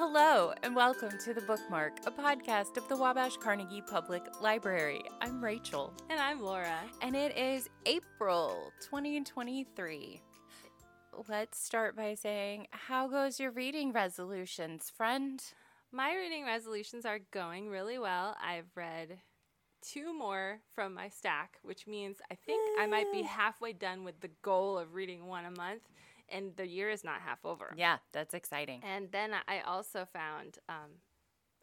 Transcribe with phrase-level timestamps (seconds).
[0.00, 5.02] Hello, and welcome to The Bookmark, a podcast of the Wabash Carnegie Public Library.
[5.20, 5.92] I'm Rachel.
[6.08, 6.78] And I'm Laura.
[7.02, 10.22] And it is April 2023.
[11.28, 15.42] Let's start by saying, How goes your reading resolutions, friend?
[15.90, 18.36] My reading resolutions are going really well.
[18.40, 19.18] I've read
[19.82, 24.20] two more from my stack, which means I think I might be halfway done with
[24.20, 25.82] the goal of reading one a month
[26.30, 27.74] and the year is not half over.
[27.76, 28.82] Yeah, that's exciting.
[28.84, 31.00] And then I also found um,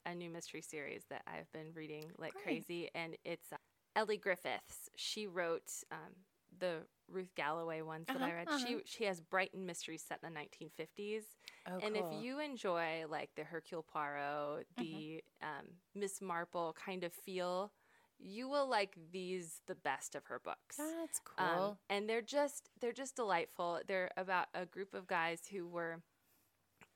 [0.06, 2.44] a new mystery series that I've been reading like Great.
[2.44, 3.58] crazy, and it's uh,
[3.96, 4.90] Elly Griffiths.
[4.96, 6.14] She wrote um,
[6.60, 6.80] the
[7.10, 8.48] Ruth Galloway ones that uh-huh, I read.
[8.48, 8.66] Uh-huh.
[8.66, 11.24] She she has Brighton mysteries set in the 1950s.
[11.68, 12.12] Oh, and cool.
[12.18, 15.48] if you enjoy like the Hercule Poirot, the mm-hmm.
[15.48, 17.72] um, Miss Marple kind of feel
[18.20, 20.78] you will like these the best of her books.
[20.78, 21.66] That's um, cool.
[21.66, 23.80] Um, and they're just they're just delightful.
[23.88, 26.02] They're about a group of guys who were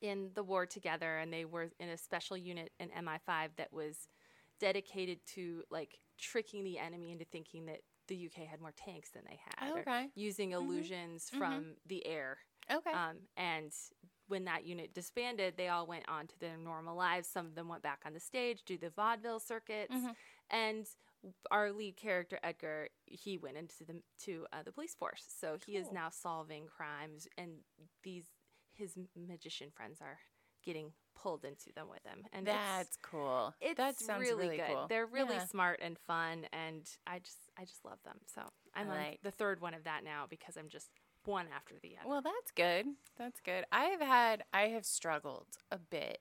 [0.01, 4.07] in the war together and they were in a special unit in MI5 that was
[4.59, 9.23] dedicated to like tricking the enemy into thinking that the UK had more tanks than
[9.27, 9.79] they had.
[9.79, 10.07] okay.
[10.15, 10.63] Using mm-hmm.
[10.65, 11.37] illusions mm-hmm.
[11.37, 11.69] from mm-hmm.
[11.87, 12.37] the air.
[12.71, 12.91] Okay.
[12.91, 13.71] Um, and
[14.27, 17.27] when that unit disbanded, they all went on to their normal lives.
[17.27, 20.11] Some of them went back on the stage, do the vaudeville circuits, mm-hmm.
[20.49, 20.85] and
[21.51, 25.75] our lead character Edgar, he went into the to uh, the police force, so he
[25.77, 27.51] is now solving crimes, and
[28.03, 28.25] these
[28.73, 30.19] his magician friends are
[30.63, 33.53] getting pulled into them with him, and that's it's, cool.
[33.61, 34.67] It's that sounds really, really good.
[34.67, 34.85] Cool.
[34.87, 35.45] They're really yeah.
[35.45, 38.17] smart and fun, and I just I just love them.
[38.33, 38.41] So
[38.75, 38.97] I'm like.
[38.97, 40.89] on the third one of that now because I'm just
[41.25, 42.09] one after the other.
[42.09, 42.85] Well, that's good.
[43.17, 43.65] That's good.
[43.71, 46.19] I have had I have struggled a bit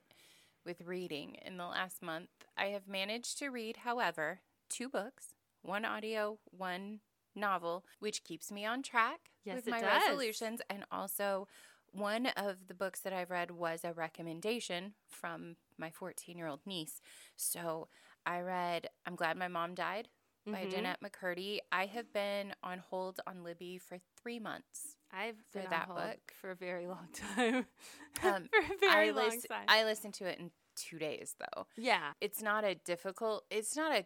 [0.65, 2.29] with reading in the last month.
[2.57, 7.01] I have managed to read, however, two books, one audio, one
[7.35, 10.03] novel, which keeps me on track yes, with my does.
[10.03, 10.61] resolutions.
[10.69, 11.49] And also,
[11.93, 16.61] one of the books that I've read was a recommendation from my 14 year old
[16.67, 17.01] niece.
[17.37, 17.89] So
[18.27, 20.09] I read I'm Glad My Mom Died
[20.47, 20.71] by mm-hmm.
[20.71, 21.59] Jennette McCurdy.
[21.73, 24.97] I have been on hold on Libby for three months.
[25.13, 27.67] I've for been that book for a very long time.
[28.23, 29.65] um, for a very I long listen, time.
[29.69, 31.67] I listened to it in two days, though.
[31.77, 33.45] Yeah, it's not a difficult.
[33.51, 34.05] It's not a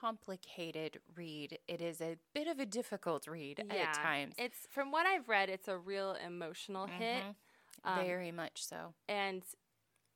[0.00, 1.58] complicated read.
[1.68, 3.82] It is a bit of a difficult read yeah.
[3.82, 4.34] at times.
[4.38, 7.02] It's from what I've read, it's a real emotional mm-hmm.
[7.02, 7.22] hit.
[7.84, 8.94] Um, Very much so.
[9.08, 9.42] And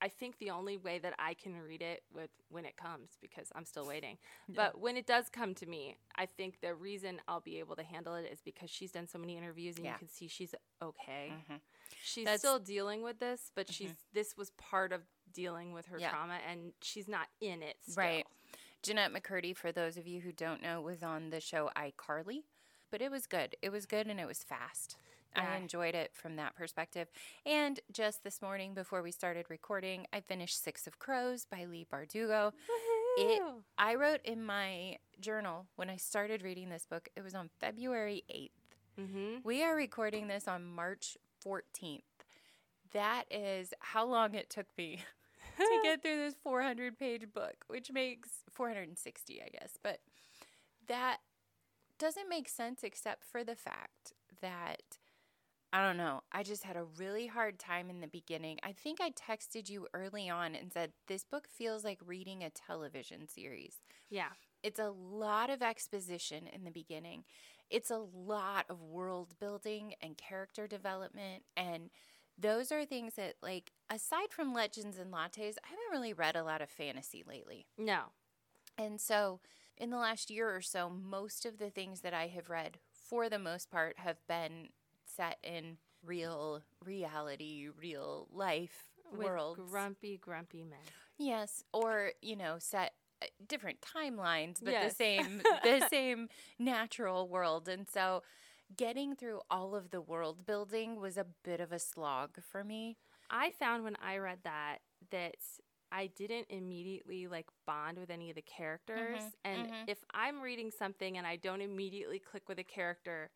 [0.01, 3.49] I think the only way that I can read it with when it comes because
[3.55, 4.19] I'm still waiting.
[4.49, 4.55] Yeah.
[4.55, 7.83] But when it does come to me, I think the reason I'll be able to
[7.83, 9.93] handle it is because she's done so many interviews and yeah.
[9.95, 11.33] you can see she's okay.
[11.33, 11.57] Mm-hmm.
[12.05, 13.73] She's That's, still dealing with this, but mm-hmm.
[13.73, 15.01] she's this was part of
[15.33, 16.11] dealing with her yeah.
[16.11, 18.05] trauma and she's not in it still.
[18.05, 18.27] Right.
[18.83, 22.43] Jennette McCurdy, for those of you who don't know, was on the show iCarly,
[22.91, 23.57] but it was good.
[23.63, 24.97] It was good and it was fast.
[25.35, 25.53] Yeah.
[25.53, 27.09] I enjoyed it from that perspective.
[27.45, 31.87] And just this morning, before we started recording, I finished Six of Crows by Leigh
[31.93, 32.53] Bardugo.
[33.19, 33.43] It,
[33.79, 38.25] I wrote in my journal when I started reading this book, it was on February
[38.31, 38.51] 8th.
[39.01, 39.37] Mm-hmm.
[39.43, 42.03] We are recording this on March 14th.
[42.93, 45.01] That is how long it took me
[45.65, 49.79] to get through this 400 page book, which makes 460, I guess.
[49.83, 50.01] But
[50.89, 51.19] that
[51.99, 54.99] doesn't make sense except for the fact that
[55.73, 56.23] I don't know.
[56.33, 58.59] I just had a really hard time in the beginning.
[58.63, 62.51] I think I texted you early on and said, This book feels like reading a
[62.51, 63.81] television series.
[64.09, 64.31] Yeah.
[64.63, 67.25] It's a lot of exposition in the beginning,
[67.69, 71.91] it's a lot of world building and character development and
[72.39, 76.45] those are things that like aside from legends and lattes i haven't really read a
[76.45, 78.05] lot of fantasy lately no
[78.79, 79.41] and so
[79.79, 83.29] in the last year or so most of the things that i have read for
[83.29, 84.69] the most part have been
[85.05, 89.59] set in real reality real life world.
[89.71, 90.79] grumpy grumpy men
[91.19, 92.93] yes or you know set
[93.23, 94.93] uh, different timelines but yes.
[94.93, 98.23] the same the same natural world and so
[98.75, 102.97] getting through all of the world building was a bit of a slog for me.
[103.31, 104.79] I found when I read that
[105.11, 105.37] that
[105.93, 109.21] I didn't immediately like bond with any of the characters.
[109.21, 109.89] Mm-hmm, and mm-hmm.
[109.89, 113.31] if I'm reading something and I don't immediately click with a character,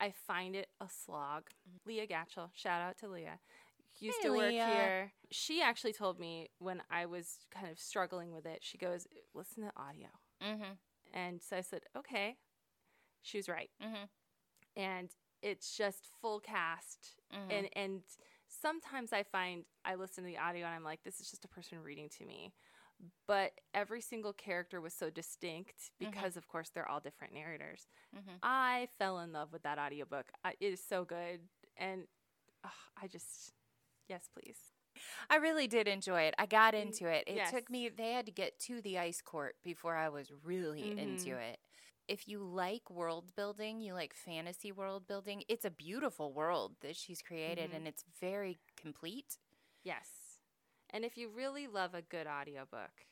[0.00, 1.44] I find it a slog.
[1.68, 1.88] Mm-hmm.
[1.88, 3.38] Leah Gatchell, shout out to Leah,
[3.98, 4.66] used hey, to work Leah.
[4.66, 5.12] here.
[5.30, 9.62] She actually told me when I was kind of struggling with it, she goes, listen
[9.62, 10.08] to audio.
[10.44, 10.72] Mm-hmm.
[11.14, 12.36] And so I said, okay.
[13.22, 13.70] She was right.
[14.76, 15.08] Mm-hmm and
[15.42, 17.50] it's just full cast mm-hmm.
[17.50, 18.00] and and
[18.48, 21.48] sometimes i find i listen to the audio and i'm like this is just a
[21.48, 22.52] person reading to me
[23.28, 26.10] but every single character was so distinct mm-hmm.
[26.10, 26.38] because mm-hmm.
[26.38, 28.36] of course they're all different narrators mm-hmm.
[28.42, 31.40] i fell in love with that audiobook I, it is so good
[31.76, 32.02] and
[32.64, 33.52] oh, i just
[34.08, 34.56] yes please
[35.28, 36.34] I really did enjoy it.
[36.38, 37.24] I got into it.
[37.26, 37.50] It yes.
[37.50, 41.32] took me, they had to get to the ice court before I was really into
[41.32, 41.52] Mhm.
[41.52, 41.58] it.
[42.08, 46.94] If you like world building, you like fantasy world building, it's a beautiful world that
[46.96, 47.76] she's created Mhm.
[47.76, 49.38] and it's very complete.
[49.82, 50.38] Yes.
[50.90, 53.06] And if you really love a good audiobook,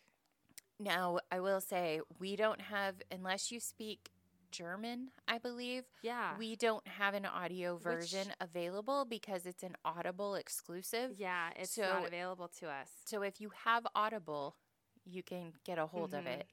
[0.77, 4.11] Now, I will say, we don't have, unless you speak
[4.51, 6.37] German, I believe, yeah.
[6.37, 11.17] we don't have an audio Which- version available because it's an Audible exclusive.
[11.19, 12.91] yeah, it's So- not available to us.
[13.05, 14.57] So if you have Audible,
[15.05, 16.41] you can get a hold of Mhm.
[16.41, 16.49] it.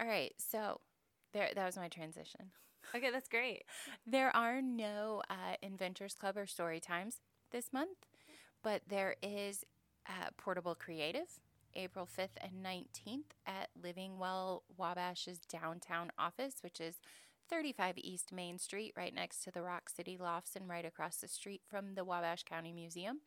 [0.00, 0.80] All right, so
[1.32, 2.50] there that was my transition.
[2.94, 3.64] Okay, that's great.
[4.06, 7.20] There are no uh, Inventors Club or story times
[7.52, 7.98] this month,
[8.62, 9.64] but there is
[10.08, 11.28] uh, Portable Creative,
[11.74, 16.96] April 5th and 19th at Living Well Wabash's downtown office, which is
[17.48, 21.28] 35 East Main Street, right next to the Rock City Lofts and right across the
[21.28, 23.20] street from the Wabash County Museum.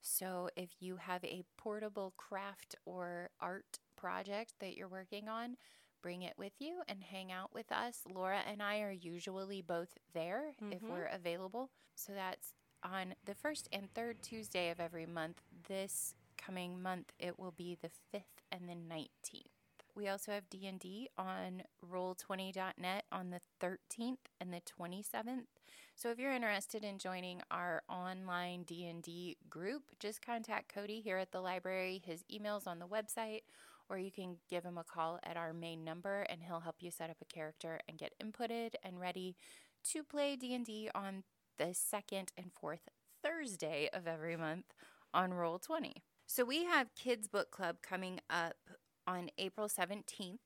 [0.00, 5.56] So if you have a portable craft or art project that you're working on,
[6.02, 8.02] bring it with you and hang out with us.
[8.12, 10.90] Laura and I are usually both there if Mhm.
[10.90, 11.70] we're available.
[11.94, 15.40] So that's on the first and third Tuesday of every month.
[15.68, 19.51] This coming month it will be the 5th and the 19th.
[19.94, 25.46] We also have D&D on roll20.net on the 13th and the 27th.
[25.94, 31.30] So if you're interested in joining our online D&D group, just contact Cody here at
[31.30, 32.00] the library.
[32.04, 33.42] His email's on the website
[33.90, 36.90] or you can give him a call at our main number and he'll help you
[36.90, 39.36] set up a character and get inputted and ready
[39.84, 41.24] to play D&D on
[41.58, 42.88] the second and fourth
[43.22, 44.72] Thursday of every month
[45.12, 46.02] on Roll 20.
[46.26, 48.56] So we have Kids Book Club coming up
[49.06, 50.38] on April 17th.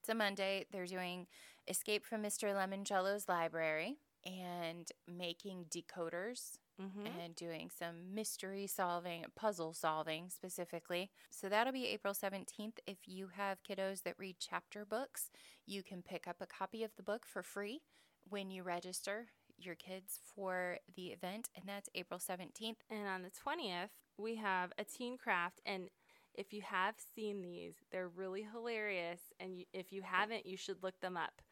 [0.00, 0.66] It's a Monday.
[0.70, 1.26] They're doing
[1.68, 2.54] Escape from Mr.
[2.54, 7.06] Lemoncello's library and making decoders Mm-hmm.
[7.22, 11.08] and doing some mystery solving, puzzle solving specifically.
[11.30, 12.78] So that'll be April 17th.
[12.84, 15.30] If you have kiddos that read chapter books,
[15.66, 17.82] you can pick up a copy of the book for free
[18.28, 19.26] when you register
[19.56, 22.78] your kids for the event, and that's April 17th.
[22.90, 25.60] And on the 20th, we have a teen craft.
[25.64, 25.90] And
[26.34, 29.20] if you have seen these, they're really hilarious.
[29.40, 31.42] And you, if you haven't, you should look them up.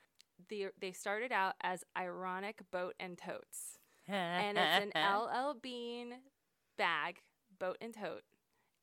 [0.48, 3.78] The, they started out as ironic boat and totes.
[4.08, 6.14] And it's an LL Bean
[6.76, 7.18] bag,
[7.58, 8.22] boat and tote.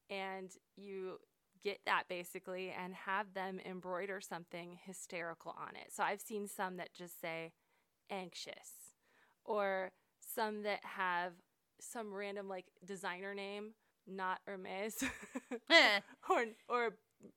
[0.10, 1.20] And you
[1.64, 5.92] get that basically and have them embroider something hysterical on it.
[5.92, 7.52] So I've seen some that just say
[8.10, 8.96] anxious
[9.44, 11.34] or some that have
[11.82, 13.72] some random like designer name,
[14.10, 15.04] not Hermes
[16.30, 16.90] or or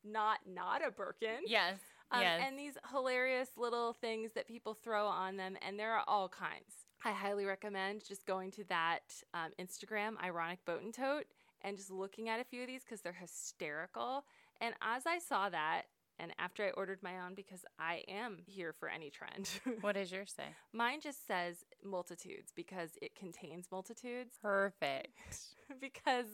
[0.04, 1.40] not not a Birkin.
[1.46, 1.78] yes.
[2.10, 2.42] Um, yes.
[2.46, 6.86] And these hilarious little things that people throw on them, and there are all kinds.
[7.04, 9.00] I highly recommend just going to that
[9.32, 11.24] um, Instagram, Ironic Boat and Tote,
[11.62, 14.24] and just looking at a few of these because they're hysterical.
[14.60, 15.84] And as I saw that,
[16.18, 19.48] and after I ordered my own because I am here for any trend,
[19.80, 20.44] what does yours say?
[20.72, 25.18] mine just says multitudes because it contains multitudes Perfect.
[25.80, 26.26] because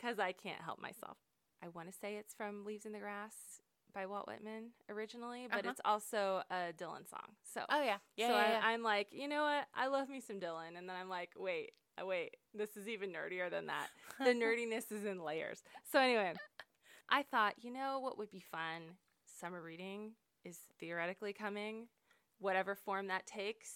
[0.00, 1.16] because I can't help myself.
[1.62, 3.34] I want to say it's from Leaves in the Grass
[3.92, 5.70] by Walt Whitman originally, but Uh-huh.
[5.70, 7.36] it's also a Dylan song.
[7.42, 7.98] So Oh, yeah.
[8.16, 8.28] Yeah.
[8.28, 8.60] so yeah, I, yeah.
[8.64, 9.66] I'm like, you know what?
[9.74, 13.12] I love me some Dylan, and then I'm like, wait, uh, wait, this is even
[13.12, 13.88] nerdier than that.
[14.18, 15.62] The nerdiness is in layers.
[15.90, 16.34] So anyway,
[17.08, 18.82] I thought, you know what would be fun?
[19.26, 20.12] Summer reading
[20.44, 21.88] is theoretically coming,
[22.38, 23.72] whatever form that takes.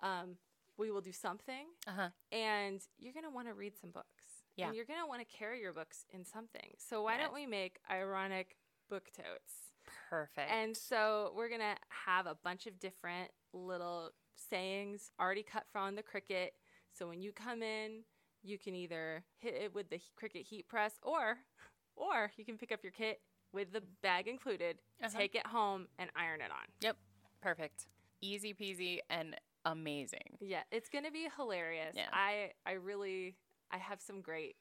[0.00, 0.36] Um,
[0.76, 2.10] we will do something, uh-huh.
[2.30, 4.35] and you're gonna want to read some books.
[4.56, 4.66] Yeah.
[4.68, 6.74] And you're gonna want to carry your books in something.
[6.78, 7.24] So why Yes.
[7.26, 8.56] don't we make ironic
[8.88, 9.72] book totes?
[10.10, 10.50] Perfect.
[10.50, 15.94] And so we're going to have a bunch of different little sayings already cut from
[15.94, 16.50] the Cricut.
[16.92, 18.02] So when you come in,
[18.42, 21.38] you can either hit it with the Cricut heat press or
[21.96, 23.20] or you can pick up your kit
[23.52, 25.16] with the bag included, Uh-huh.
[25.18, 26.66] take it home and iron it on.
[26.80, 26.96] Yep.
[27.40, 27.86] Perfect.
[28.20, 30.36] Easy peasy and amazing.
[30.40, 31.94] Yeah, it's going to be hilarious.
[31.96, 32.08] Yeah.
[32.12, 33.36] I I really
[33.70, 34.56] I have some great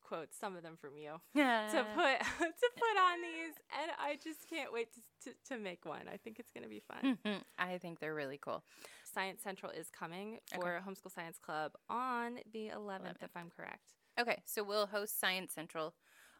[0.00, 1.12] quotes, some of them from you.
[1.34, 5.84] to put to put on these and I just can't wait to, to, to make
[5.84, 6.08] one.
[6.12, 7.18] I think it's going to be fun.
[7.24, 7.38] Mm-hmm.
[7.58, 8.64] I think they're really cool.
[9.04, 13.94] Science Central is coming for Homeschool Science Club on the 11th, if I'm correct.
[14.20, 15.94] Okay, so we'll host Science Central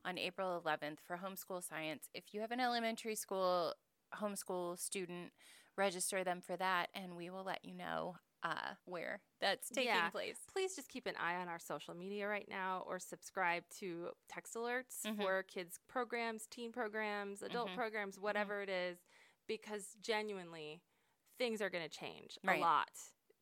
[0.05, 2.09] on April 11th for homeschool science.
[2.15, 3.75] If you have an elementary school
[4.15, 5.33] homeschool student,
[5.77, 10.11] register them for that, and we will let you know uh, where that's taking Yeah.
[10.11, 10.38] place.
[10.52, 14.54] Please just keep an eye on our social media right now or subscribe to text
[14.54, 15.16] alerts Mhm.
[15.16, 17.75] for kids' programs, teen programs, adult Mhm.
[17.75, 18.99] programs, whatever it is,
[19.47, 20.83] because genuinely
[21.38, 22.59] things are going to change Right.
[22.59, 22.90] a lot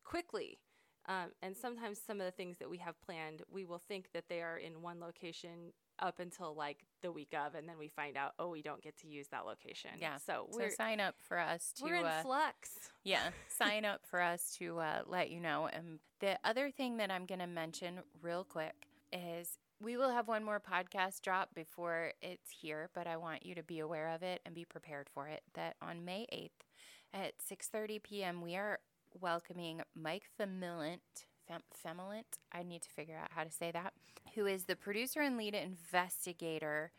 [0.03, 0.59] quickly.
[1.05, 4.27] Um, and sometimes some of the things that we have planned, we will think that
[4.27, 8.17] they are in one location up until like the week of, and then we find
[8.17, 9.91] out, oh, we don't get to use that location.
[9.99, 10.17] Yeah.
[10.17, 12.71] So So we're sign up for us to we're in uh, flux.
[13.03, 15.69] Yeah, sign up for us to uh, let you know.
[15.71, 20.27] And the other thing that I'm going to mention real quick is we will have
[20.27, 24.23] one more podcast drop before it's here, but I want you to be aware of
[24.23, 25.43] it and be prepared for it.
[25.53, 26.65] That on May 8th
[27.13, 28.41] at 6:30 p.m.
[28.41, 28.79] we are
[29.19, 31.25] welcoming Mike Femillant.
[31.47, 31.61] Fem-
[32.51, 33.93] I need to figure out how to say that.
[34.35, 36.91] Who is the producer and lead investigator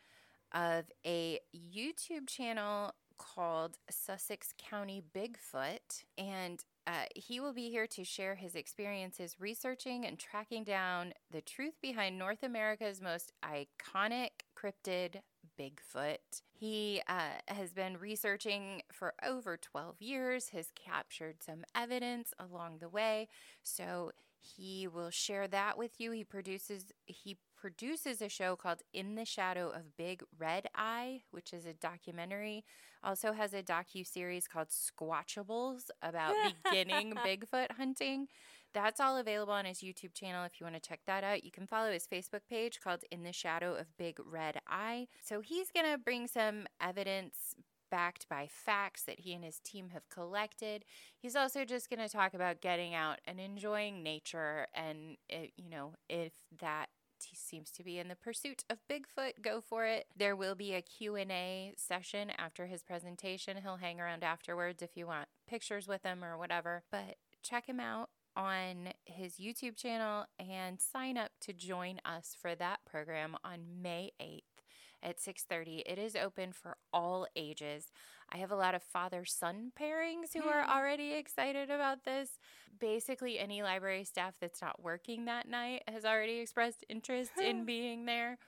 [0.53, 6.05] of a YouTube channel called Sussex County Bigfoot.
[6.17, 11.43] And uh, he will be here to share his experiences researching and tracking down the
[11.43, 15.21] truth behind North America's most iconic cryptid,
[15.59, 16.43] Bigfoot.
[16.53, 22.89] He uh, has been researching for over 12 years, has captured some evidence along the
[22.89, 23.29] way.
[23.63, 26.13] So he will share that with you.
[26.13, 31.53] He produces he produces a show called In the Shadow of Big Red Eye, which
[31.53, 32.65] is a documentary.
[33.03, 36.35] Also has a docu series called Squatchables about
[36.65, 38.29] beginning Bigfoot hunting.
[38.75, 41.45] That's all available on his YouTube channel if you want to check that out.
[41.45, 45.09] You can follow his Facebook page called In the Shadow of Big Red Eye.
[45.23, 47.55] So he's going to bring some evidence
[47.91, 50.85] backed by facts that he and his team have collected.
[51.19, 55.71] He's also just going to talk about getting out and enjoying nature and it, you
[55.71, 56.87] know, if that
[57.25, 60.07] he seems to be in the pursuit of Bigfoot, go for it.
[60.17, 63.57] There will be a Q&A session after his presentation.
[63.63, 66.85] He'll hang around afterwards if you want pictures with him or whatever.
[66.93, 72.55] But check him out on his YouTube channel and sign up to join us for
[72.55, 74.63] that program on May 8th
[75.03, 75.83] at 6:30.
[75.85, 77.91] It is open for all ages.
[78.31, 82.39] I have a lot of father-son pairings who are already excited about this.
[82.79, 88.05] Basically, any library staff that's not working that night has already expressed interest in being
[88.07, 88.39] there.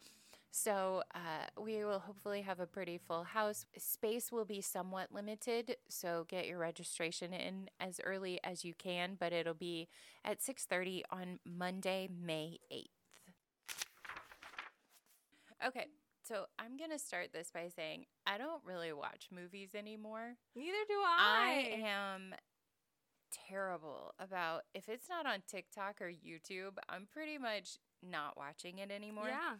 [0.52, 3.66] So, uh, we will hopefully have a pretty full house.
[3.78, 9.16] Space will be somewhat limited, so get your registration in as early as you can,
[9.18, 9.88] but it'll be
[10.24, 12.90] at 6:30 on Monday, May 8th.
[15.64, 15.86] Okay,
[16.22, 20.36] so I'm going to start this by saying I don't really watch movies anymore.
[20.56, 21.86] Neither do I I.
[21.86, 22.34] am
[23.30, 28.90] terrible about if it's not on TikTok or YouTube, I'm pretty much not watching it
[28.90, 29.28] anymore.
[29.28, 29.56] Yeah.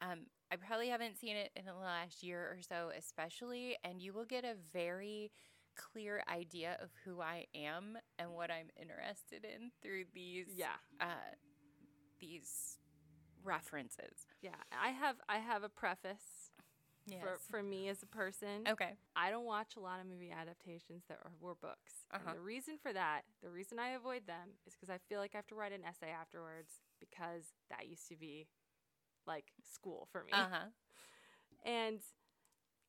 [0.00, 0.20] Um,
[0.52, 4.24] I probably haven't seen it in the last year or so, especially, and you will
[4.24, 5.30] get a very
[5.76, 10.74] clear idea of who I am and what I'm interested in through these Yeah.
[11.00, 11.34] uh,
[12.18, 12.78] these
[13.44, 14.26] references.
[14.42, 14.50] Yeah.
[14.72, 16.50] I have I have a preface
[17.06, 17.20] Yes.
[17.22, 18.66] for for me as a person.
[18.68, 18.92] okay.
[19.16, 22.04] I don't watch a lot of movie adaptations that are, were books.
[22.12, 22.22] Uh-huh.
[22.28, 25.30] And the reason for that, the reason I avoid them is because I feel like
[25.34, 28.46] I have to write an essay afterwards because that used to be
[29.26, 30.32] like school for me.
[30.32, 30.66] Uh huh.
[31.64, 32.00] And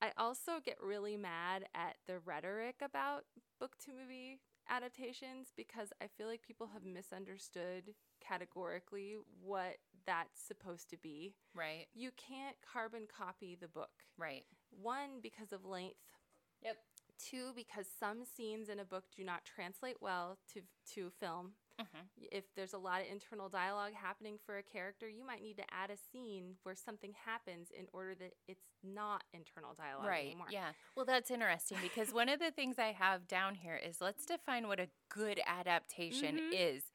[0.01, 3.25] I also get really mad at the rhetoric about
[3.59, 7.93] book to movie adaptations because I feel like people have misunderstood
[8.25, 11.35] categorically what that's supposed to be.
[11.53, 11.85] Right.
[11.93, 13.91] You can't carbon copy the book.
[14.17, 14.45] Right.
[14.81, 15.97] One, because of length.
[16.63, 16.77] Yep.
[17.19, 20.61] Two, because some scenes in a book do not translate well to
[20.95, 21.51] to film.
[21.79, 22.09] Mhm.
[22.31, 25.73] If there's a lot of internal dialogue happening for a character, you might need to
[25.73, 30.27] add a scene where something happens in order that it's not internal dialogue Right.
[30.27, 30.47] anymore.
[30.51, 30.73] Yeah.
[30.95, 34.67] Well, that's interesting because one of the things I have down here is let's define
[34.67, 36.53] what a good adaptation Mhm.
[36.53, 36.91] is.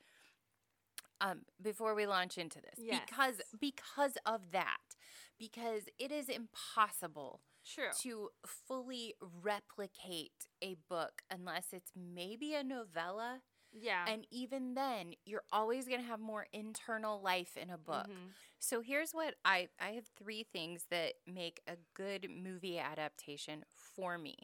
[1.21, 4.97] Um, before we launch into this, because because of that,
[5.39, 7.91] because it is impossible True.
[8.01, 13.43] to fully replicate a book unless it's maybe a novella,
[13.79, 14.09] Yeah.
[14.09, 18.09] and even then, you're always going to have more internal life in a book.
[18.09, 18.37] Mhm.
[18.59, 24.19] So here's what I I have three things that make a good movie adaptation for
[24.19, 24.37] me.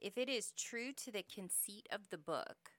[0.00, 2.72] If it is true to the conceit of the book,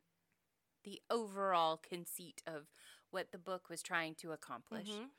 [0.83, 2.67] the overall conceit of
[3.11, 5.01] what the book was trying to accomplish.
[5.01, 5.11] Mhm.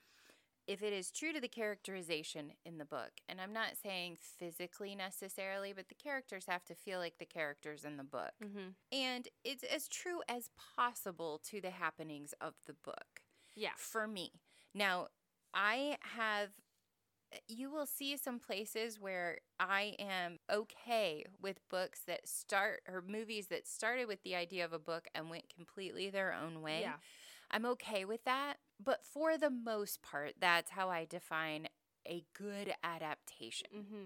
[0.67, 4.95] If it is true to the characterization in the book, and I'm not saying physically
[4.95, 8.33] necessarily, but the characters have to feel like the characters in the book.
[8.41, 8.75] Mhm.
[8.91, 13.23] And it's as true as possible to the happenings of the book
[13.55, 13.75] Yeah.
[13.75, 14.43] for me.
[14.73, 15.09] Now,
[15.53, 16.53] I have
[17.49, 23.49] you will see some places where I am okay with books that start or movies
[23.49, 26.81] that started with the idea of a book and went completely their own way.
[26.81, 26.99] Yeah.
[27.51, 31.69] I'm okay with that, but for the most part, that's how I define
[32.07, 33.69] a good adaptation.
[33.73, 34.05] hmm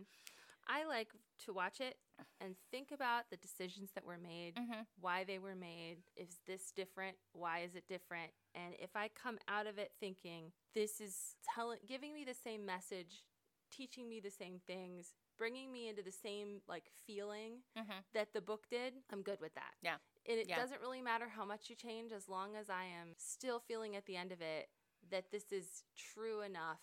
[0.71, 1.09] I like
[1.47, 1.97] to watch it
[2.41, 4.87] and think about the decisions that were made, Mhm.
[5.01, 6.03] why they were made.
[6.17, 7.17] Is this different?
[7.33, 8.33] Why is it different?
[8.55, 12.67] And if I come out of it thinking this is telling, giving me the same
[12.67, 13.25] message,
[13.71, 18.05] teaching me the same things, bringing me into the same like feeling Mhm.
[18.13, 19.75] that the book did, I'm good with that.
[19.81, 19.99] Yeah.
[20.29, 20.57] And it Yeah.
[20.57, 24.05] doesn't really matter how much you change as long as I am still feeling at
[24.05, 24.71] the end of it
[25.09, 26.83] that this is true enough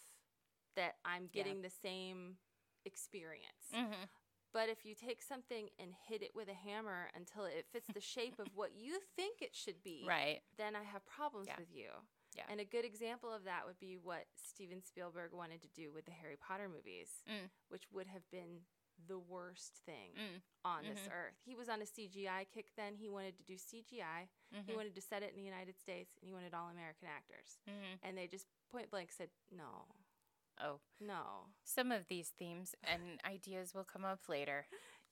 [0.73, 2.39] that I'm getting the same
[2.85, 3.69] experience.
[3.71, 4.09] Mhm.
[4.51, 8.01] But if you take something and hit it with a hammer until it fits the
[8.01, 10.43] shape of what you think it should be, Right.
[10.55, 11.57] then I have problems Yeah.
[11.59, 12.07] with you.
[12.33, 12.45] Yeah.
[12.49, 16.05] And a good example of that would be what Steven Spielberg wanted to do with
[16.05, 17.49] the Harry Potter movies, Mm.
[17.67, 18.65] which would have been
[19.07, 20.41] the worst thing Mm.
[20.63, 21.11] on this Mhm.
[21.11, 21.35] earth.
[21.45, 22.95] He was on a CGI kick then.
[22.95, 24.29] He wanted to do CGI.
[24.65, 24.75] He Mhm.
[24.75, 27.59] wanted to set it in the United States and he wanted all American actors.
[27.67, 27.99] Mhm.
[28.03, 29.85] And they just point blank said, no,
[30.57, 31.53] Oh, no.
[31.63, 34.65] some of these themes and ideas will come up later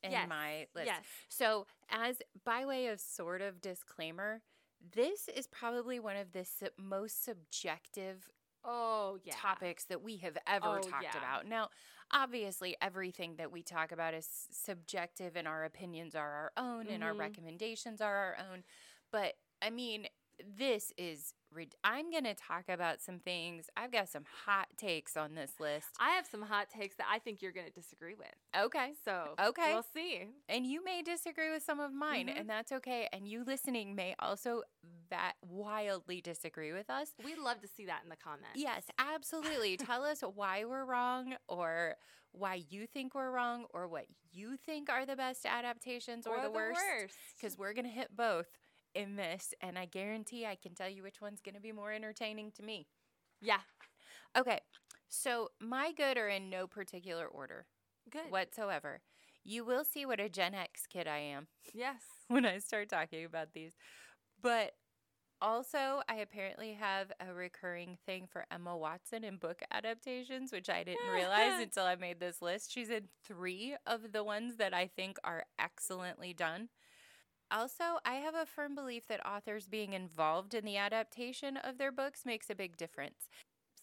[0.03, 0.87] in Yes, my list.
[0.87, 1.05] Yes.
[1.29, 4.41] So, as by way of sort of disclaimer,
[4.79, 6.45] this is probably one of the
[6.77, 8.29] most subjective
[8.65, 9.33] Oh, yeah.
[9.35, 11.17] topics that we have ever Oh, talked yeah.
[11.17, 11.45] about.
[11.45, 11.69] Now,
[12.13, 17.03] obviously, everything that we talk about is subjective, and our opinions are our own, and
[17.03, 17.17] our Mhm.
[17.17, 18.63] recommendations are our own.
[19.11, 20.07] But I mean,
[20.57, 21.33] this is.
[21.83, 23.67] I'm going to talk about some things.
[23.77, 25.87] I've got some hot takes on this list.
[25.99, 28.27] I have some hot takes that I think you're going to disagree with.
[28.57, 28.91] Okay.
[29.05, 29.73] So, Okay.
[29.73, 30.27] we'll see.
[30.49, 32.39] And you may disagree with some of mine, Mhm.
[32.41, 33.07] and that's okay.
[33.13, 34.63] And you listening may also
[35.09, 37.09] that wildly disagree with us.
[37.23, 38.55] We'd love to see that in the comments.
[38.55, 39.77] Yes, absolutely.
[39.77, 41.95] Tell us why we're wrong or
[42.31, 46.41] why you think we're wrong or what you think are the best adaptations or, Or
[46.41, 46.81] the, the worst.
[46.99, 47.15] worst.
[47.37, 48.47] Because we're going to hit both
[48.95, 49.53] in this.
[49.61, 52.63] And I guarantee I can tell you which one's going to be more entertaining to
[52.63, 52.87] me.
[53.41, 53.59] Yeah.
[54.37, 54.59] Okay.
[55.09, 57.65] So my good are in no particular order
[58.09, 58.29] Good.
[58.31, 59.01] whatsoever.
[59.43, 62.01] You will see what a Gen X kid I am Yes.
[62.27, 63.73] when I start talking about these.
[64.41, 64.71] But
[65.41, 70.83] also, I apparently have a recurring thing for Emma Watson in book adaptations, which I
[70.85, 72.71] didn't realize until I made this list.
[72.71, 76.69] She's in three of the ones that I think are excellently done.
[77.53, 81.91] Also, I have a firm belief that authors being involved in the adaptation of their
[81.91, 83.29] books makes a big difference.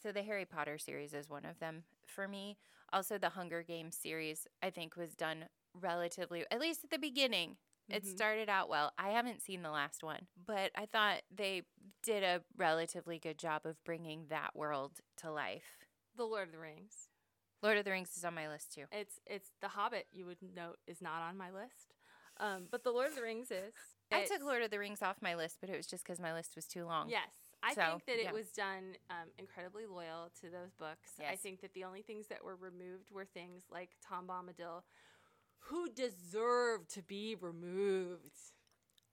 [0.03, 2.59] So, the Harry Potter series is one of them for me.
[2.93, 7.59] Also, the Hunger Games series, I think, was done relatively, at least at the beginning,
[7.89, 8.17] it Mhm.
[8.17, 8.93] started out well.
[8.99, 11.63] I haven't seen the last one, but I thought they
[12.03, 15.79] did a relatively good job of bringing that world to life.
[16.17, 17.09] The Lord of the Rings.
[17.63, 18.87] Lord of the Rings is on my list too.
[18.91, 20.09] It's it's The Hobbit.
[20.13, 21.95] You would note is not on my list,
[22.41, 23.73] um, but The Lord of the Rings is.
[24.13, 26.33] I took Lord of the Rings off my list, but it was just because my
[26.33, 27.09] list was too long.
[27.09, 27.29] Yes.
[27.63, 31.13] I So, think that it was done um, incredibly loyal to those books.
[31.29, 34.83] I think that the only things that were removed were things like Tom Bombadil,
[35.65, 38.35] who deserved to be removed.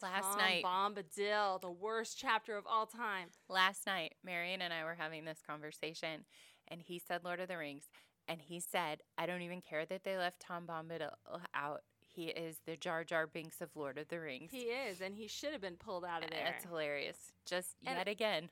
[0.02, 3.30] Last Tom night, Bombadil, the worst chapter of all time.
[3.50, 6.24] last night, Marion and I were having this conversation,
[6.68, 7.90] and he said Lord of the Rings,
[8.28, 11.12] and he said, "I don't even care that they left Tom Bombadil
[11.54, 11.82] out.
[12.17, 15.27] He is the Jar Jar Binks of Lord of the Rings." He is, and he
[15.27, 16.43] should have been pulled out of there.
[16.45, 17.32] That's hilarious.
[17.45, 18.49] Just And- yet again.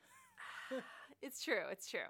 [1.22, 1.64] It's true.
[1.70, 2.00] It's true.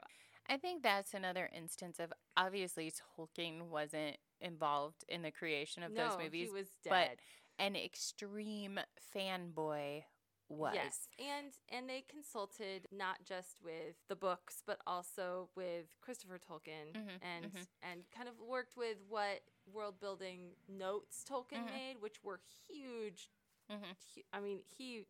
[0.48, 6.08] I think that's another instance of obviously Tolkien wasn't involved in the creation of no,
[6.08, 7.16] those movies, he was but dead.
[7.58, 8.78] an extreme
[9.14, 10.02] fanboy
[10.48, 10.74] was.
[10.74, 16.94] Yes, and and they consulted not just with the books, but also with Christopher Tolkien,
[16.94, 17.66] Mhm, and mhm.
[17.82, 21.66] and kind of worked with what world building notes Tolkien Mhm.
[21.66, 23.30] made, which were huge.
[23.70, 23.96] Mhm.
[24.14, 25.06] hu- I mean, he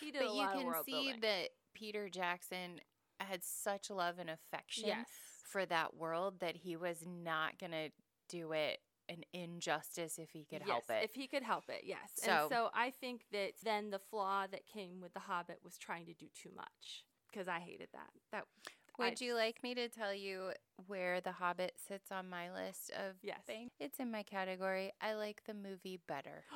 [0.00, 2.80] he did But a you lot of can see that Peter Jackson
[3.20, 5.08] had such love and affection yes,
[5.44, 7.90] for that world that he was not going to
[8.28, 11.04] do it an injustice if he could help it.
[11.04, 12.12] If he could help it, yes.
[12.14, 15.76] So- and so I think that then the flaw that came with The Hobbit was
[15.76, 18.10] trying to do too much because I hated that.
[18.32, 18.46] That
[18.98, 20.52] I Would you like me to tell you
[20.86, 23.40] where The Hobbit sits on my list of Yes.
[23.46, 23.70] things?
[23.80, 24.92] It's in my category.
[25.00, 26.44] I like the movie better.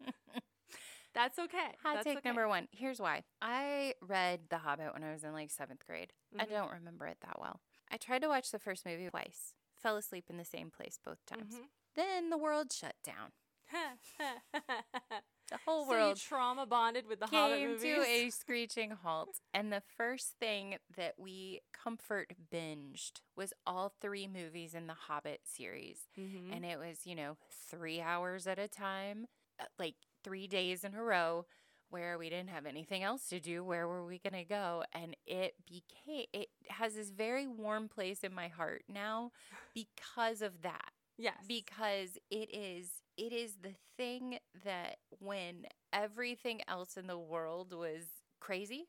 [1.14, 1.58] That's okay.
[1.82, 2.28] Hot That's take okay.
[2.28, 2.68] number one.
[2.72, 3.24] Here's why.
[3.42, 6.12] I read The Hobbit when I was in like seventh grade.
[6.38, 6.50] I Mhm.
[6.50, 7.60] don't remember it that well.
[7.90, 11.24] I tried to watch the first movie twice, fell asleep in the same place both
[11.26, 11.54] times.
[11.56, 11.68] Mhm.
[11.94, 13.32] Then the world shut down.
[15.50, 17.82] The whole so world you trauma bonded with the Hobbit came movies.
[17.82, 19.40] to a screeching halt.
[19.52, 25.40] And the first thing that we comfort binged was all three movies in the Hobbit
[25.44, 26.08] series.
[26.16, 26.54] Mhm.
[26.56, 29.28] And it was, you know, three hours at a time,
[29.60, 31.44] uh, like three days in a row
[31.92, 33.62] where we didn't have anything else to do.
[33.64, 34.82] Where were we going to go?
[34.92, 39.30] And it became, it has this very warm place in my heart now
[39.74, 40.90] because of that.
[41.18, 41.44] Yes.
[41.46, 48.04] because it is it is the thing that when everything else in the world was
[48.40, 48.88] crazy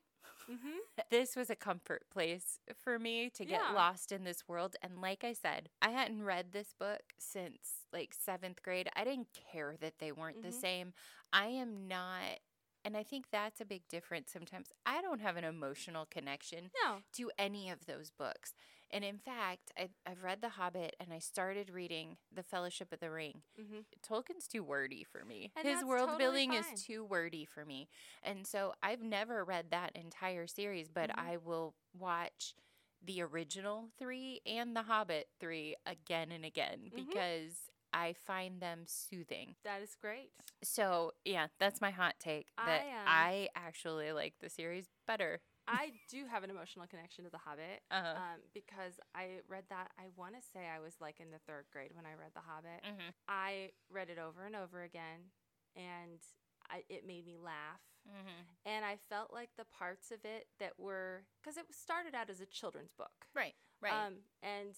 [0.50, 0.78] mm-hmm.
[1.10, 3.74] this was a comfort place for me to get Yeah.
[3.74, 8.14] lost in this world and like i said i hadn't read this book since like
[8.18, 10.60] seventh grade i didn't care that they weren't the Mhm.
[10.60, 10.92] same
[11.32, 12.40] i am not
[12.84, 16.98] and i think that's a big difference sometimes i don't have an emotional connection No.
[17.14, 18.54] to any of those books.
[18.90, 23.00] And in fact, I, I've read The Hobbit and I started reading The Fellowship of
[23.00, 23.42] the Ring.
[23.60, 23.78] Mm-hmm.
[24.06, 25.50] Tolkien's too wordy for me.
[25.56, 26.74] And His world totally building fine.
[26.74, 27.88] is too wordy for me.
[28.22, 31.18] And so I've never read that entire series, but Mhm.
[31.18, 32.54] I will watch
[33.02, 36.94] the original three and The Hobbit three again and again Mhm.
[36.94, 39.54] because I find them soothing.
[39.64, 40.30] That is great.
[40.62, 45.40] So, yeah, that's my hot take that I, um, I actually like the series better.
[45.68, 48.06] I do have an emotional connection to The Hobbit Uh-huh.
[48.16, 49.92] um, because I read that.
[49.98, 52.40] I want to say I was like in the third grade when I read The
[52.44, 52.82] Hobbit.
[52.84, 53.10] mm-hmm.
[53.28, 55.30] I read it over and over again,
[55.76, 56.20] and
[56.68, 57.80] I, it made me laugh.
[58.06, 58.42] Mm-hmm.
[58.66, 62.40] And I felt like the parts of it that were because it started out as
[62.40, 63.92] a children's book, Right, right.
[63.94, 64.74] Um, and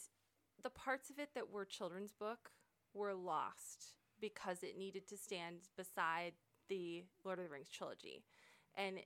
[0.62, 2.50] the parts of it that were children's book
[2.96, 6.32] were lost because it needed to stand beside
[6.68, 8.22] the Lord of the Rings trilogy.
[8.76, 8.98] And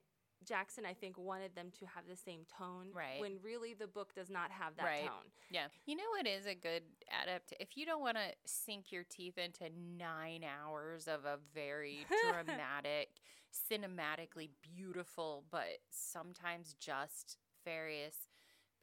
[0.45, 2.87] Jackson, I think, wanted them to have the same tone.
[2.95, 3.21] Right.
[3.21, 5.03] When really the book does not have that Right.
[5.07, 5.31] tone.
[5.51, 5.67] Yeah.
[5.85, 6.83] You know what is a good
[7.23, 12.07] adapt if you don't want to sink your teeth into 9 hours of a very
[12.47, 13.11] dramatic,
[13.53, 18.30] cinematically beautiful but sometimes just various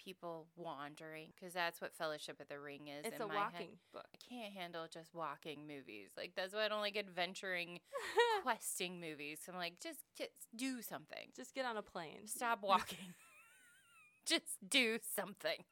[0.03, 3.43] people wandering because that's what Fellowship of the Ring is It's in a my head.
[3.53, 4.05] walking book.
[4.13, 6.09] I can't handle just walking movies.
[6.17, 7.79] Like that's why I don't like adventuring
[8.43, 9.39] questing movies.
[9.49, 11.29] I'm like just, just do something.
[11.35, 12.25] Just get on a plane.
[12.27, 13.13] Stop walking.
[14.25, 15.63] just do something.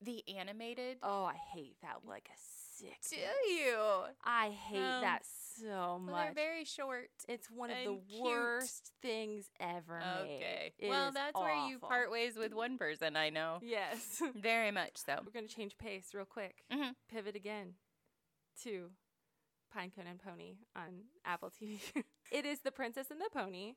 [0.00, 2.98] The animated Oh, I hate that like a sick.
[3.10, 3.16] Do
[3.52, 3.76] you?
[4.24, 5.24] I hate Um, that
[5.60, 6.34] so Well, they're much.
[6.34, 7.08] very short.
[7.28, 8.22] it's one of the cute.
[8.22, 10.36] worst things ever made.
[10.36, 10.72] Okay.
[10.88, 13.58] Well, that's where you part ways with one person I know.
[13.62, 14.22] Yes.
[14.36, 15.16] Very much so.
[15.24, 16.64] We're going to change pace real quick.
[16.72, 16.94] Mhm.
[17.08, 17.74] Pivot again
[18.62, 18.90] to
[19.74, 21.78] Pinecone and Pony on Apple TV.
[22.32, 23.74] it is The Princess and the Pony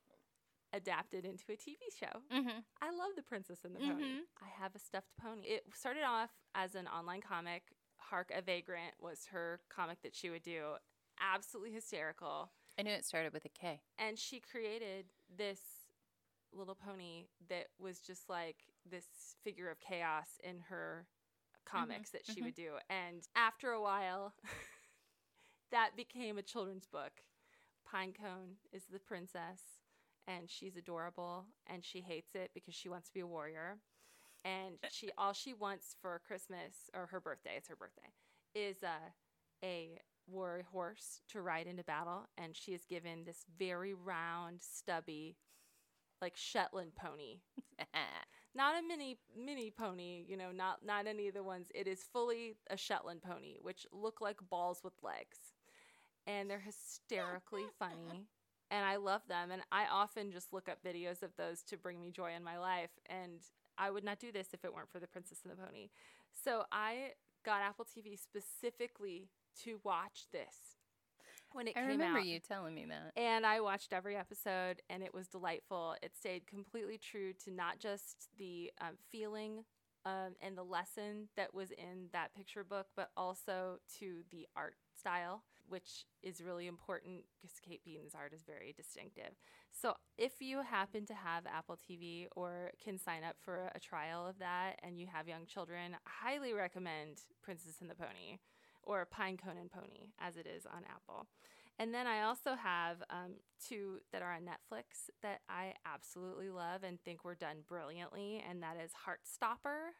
[0.73, 2.19] adapted into a TV show.
[2.33, 2.59] Mm-hmm.
[2.81, 4.03] I love The Princess and the Pony.
[4.03, 4.19] Mhm.
[4.43, 5.43] I have a stuffed pony.
[5.47, 7.63] It started off as an online comic.
[7.97, 10.73] Hark a Vagrant was her comic that she would do.
[11.19, 12.51] Absolutely hysterical.
[12.77, 13.81] I knew it started with a K.
[13.97, 15.05] And she created
[15.37, 15.59] this
[16.53, 18.57] little pony that was just like
[18.89, 19.05] this
[19.43, 21.07] figure of chaos in her
[21.65, 22.45] comics that she mhm.
[22.45, 22.71] would do.
[22.89, 24.33] And after a while,
[25.71, 27.11] that became a children's book.
[27.91, 29.61] Pinecone is the princess,
[30.27, 33.77] and she's adorable, and she hates it because she wants to be a warrior.
[34.43, 38.09] And she all she wants for Christmas or her birthday, it's her birthday,
[38.53, 39.13] is a
[39.63, 45.35] a war horse to ride into battle, and she is given this very round, stubby,
[46.21, 47.39] like Shetland pony.
[48.55, 51.67] Not a mini mini pony, you know, not not any of the ones.
[51.75, 55.39] It is fully a Shetland pony, which look like balls with legs.
[56.25, 58.27] And they're hysterically funny.
[58.71, 59.51] And I love them.
[59.51, 62.57] And I often just look up videos of those to bring me joy in my
[62.57, 62.91] life.
[63.07, 63.41] And
[63.77, 65.89] I would not do this if it weren't for The Princess and the Pony.
[66.33, 67.11] So I
[67.45, 69.27] got Apple TV specifically
[69.63, 70.75] to watch this
[71.55, 73.19] when it I came remember you telling me that.
[73.19, 75.95] And I watched every episode, and it was delightful.
[76.03, 79.63] It stayed completely true to not just the um, feeling
[80.05, 84.75] um, and the lesson that was in that picture book, but also to the art
[84.97, 89.31] style, which is really important because Kate Beaton's art is very distinctive.
[89.71, 94.27] So, if you happen to have Apple TV or can sign up for a trial
[94.27, 98.37] of that and you have young children, I highly recommend Princess and the Pony
[98.85, 101.27] or Pinecone and Pony as it is on Apple.
[101.77, 103.33] And then I also have um,
[103.67, 108.63] two that are on Netflix that I absolutely love and think were done brilliantly, and
[108.63, 109.91] that is Heartstopper,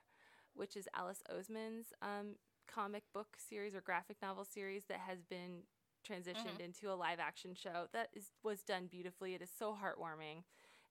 [0.53, 2.35] which is Alice Oseman's um,
[2.67, 5.63] comic book series or graphic novel series that has been
[6.09, 9.33] transitioned into a live action show that is was done beautifully.
[9.33, 10.43] It is so heartwarming.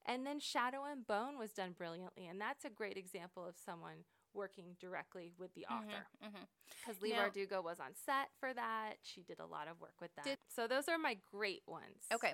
[0.05, 4.03] And then Shadow and Bone was done brilliantly, and that's a great example of someone
[4.35, 6.43] working directly with the author Mm-hmm.
[6.85, 8.95] because Leigh Now- Bardugo was on set for that.
[9.03, 10.25] She did a lot of work with that.
[10.25, 12.05] Did- so those are my great ones.
[12.13, 12.33] Okay.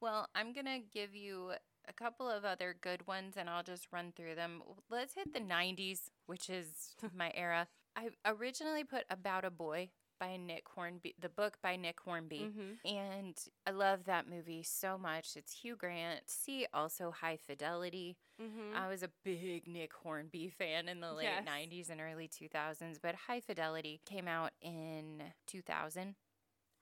[0.00, 1.52] Well, I'm going to give you
[1.88, 4.62] a couple of other good ones and I'll just run through them.
[4.90, 7.68] Let's hit the 90s, which is my era.
[7.96, 12.50] I originally put About a Boy by Nick Hornby, the book by Nick Hornby.
[12.50, 12.96] Mm-hmm.
[12.96, 15.36] And I love that movie so much.
[15.36, 16.22] It's Hugh Grant.
[16.26, 18.16] See also High Fidelity.
[18.40, 18.76] Mm-hmm.
[18.76, 21.44] I was a big Nick Hornby fan in the late Yes.
[21.46, 26.14] 90s and early 2000s, but High Fidelity came out in 2000.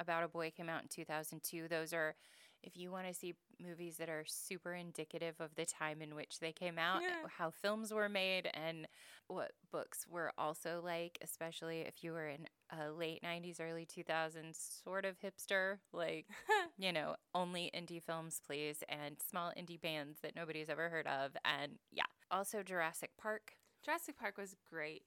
[0.01, 1.69] About a Boy came out in 2002.
[1.69, 2.17] Those are,
[2.65, 6.41] if you want to see movies that are super indicative of the time in which
[6.41, 7.29] they came out, Yeah.
[7.39, 8.89] how films were made, and
[9.29, 14.81] what books were also like, especially if you were in uh, late 90s, early 2000s,
[14.85, 16.27] sort of hipster, like
[16.79, 21.37] you know, only indie films, please, and small indie bands that nobody's ever heard of.
[21.45, 23.53] And yeah, also Jurassic Park.
[23.85, 25.03] Jurassic Park was great.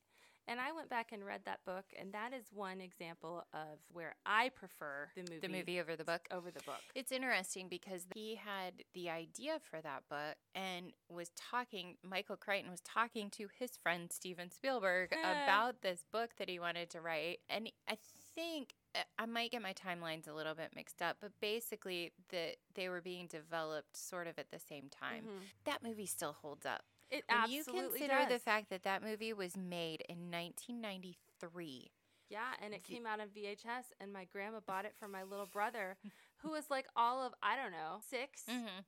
[0.48, 4.16] And I went back and read that book, and that is one example of where
[4.26, 6.28] I prefer the movie, The movie over the book.
[6.32, 6.82] over the book.
[6.96, 12.72] It's interesting because he had the idea for that book and was talking, Michael Crichton
[12.72, 17.40] was talking to his friend Steven Spielberg about this book that he wanted to write.
[17.50, 17.98] And I
[18.34, 22.56] think uh, I might get my timelines a little bit mixed up, but basically that
[22.74, 25.26] they were being developed sort of at the same time.
[25.26, 25.42] Mhm.
[25.66, 26.84] That movie still holds up.
[27.10, 31.92] It When you absolutely consider the fact that that movie was made in 1993.
[32.30, 35.46] Yeah, and it came out on VHS, and my grandma bought it for my little
[35.54, 35.96] brother,
[36.38, 38.82] who was like all of I don't know 6 Mm-hmm.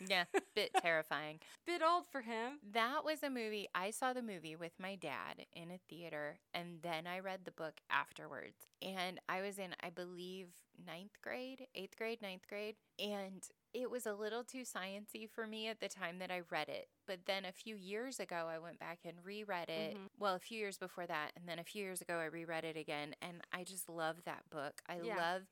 [0.06, 0.24] Yeah,
[0.54, 1.40] bit terrifying.
[1.66, 2.58] bit old for him.
[2.74, 3.66] That was a movie.
[3.74, 7.50] I saw the movie with my dad in a theater, and then I read the
[7.50, 8.66] book afterwards.
[8.82, 10.48] And I was in, I believe,
[10.86, 12.76] ninth grade, eighth grade, ninth grade.
[12.98, 13.42] And
[13.76, 16.88] it was a little too sciency for me at the time that I read it.
[17.06, 19.96] But then a few years ago, I went back and reread it.
[19.96, 20.08] Mhm.
[20.18, 21.32] Well, a few years before that.
[21.36, 23.14] And then a few years ago, I reread it again.
[23.20, 24.80] And I just love that book.
[24.86, 25.16] I Yeah.
[25.16, 25.46] love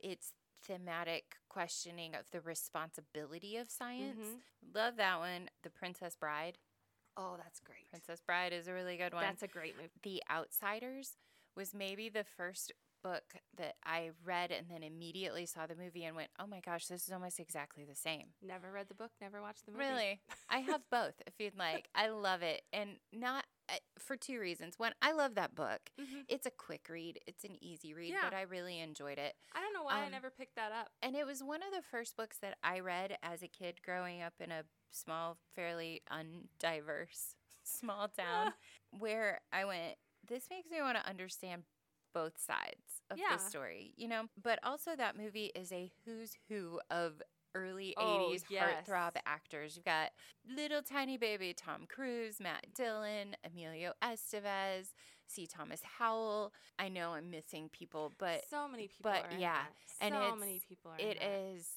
[0.00, 4.26] its thematic questioning of the responsibility of science.
[4.26, 4.42] Mhm.
[4.74, 5.48] Love that one.
[5.62, 6.58] The Princess Bride.
[7.16, 7.88] Oh, that's great.
[7.90, 9.22] Princess Bride is a really good one.
[9.22, 9.90] That's a great movie.
[10.02, 11.16] the Outsiders
[11.54, 13.22] was maybe the first book
[13.56, 17.06] that I read and then immediately saw the movie and went, "Oh my gosh, this
[17.06, 19.84] is almost exactly the same." Never read the book, never watched the movie.
[19.84, 20.20] Really?
[20.48, 21.88] I have both if you'd like.
[21.94, 24.78] I love it and not uh, for two reasons.
[24.78, 25.90] One, I love that book.
[26.00, 26.24] Mhm.
[26.28, 27.20] It's a quick read.
[27.26, 28.20] It's an easy read, Yeah.
[28.24, 29.34] but I really enjoyed it.
[29.52, 30.90] I don't know why I Um, never picked that up.
[31.02, 34.22] And it was one of the first books that I read as a kid growing
[34.22, 38.54] up in a small, fairly undiverse small town
[38.98, 41.64] where I went, this makes me want to understand
[42.18, 43.36] both sides of Yeah.
[43.36, 44.28] the story, you know?
[44.42, 47.22] But also, that movie is a who's who of
[47.54, 48.86] early Oh, 80s yes.
[48.88, 49.76] heartthrob actors.
[49.76, 50.12] You've got
[50.46, 54.92] little tiny baby Tom Cruise, Matt Dillon, Emilio Estevez,
[55.26, 55.46] C.
[55.46, 56.52] Thomas Howell.
[56.78, 60.04] I know I'm missing people, but so many people but yeah, that.
[60.04, 61.68] and so many people are it is.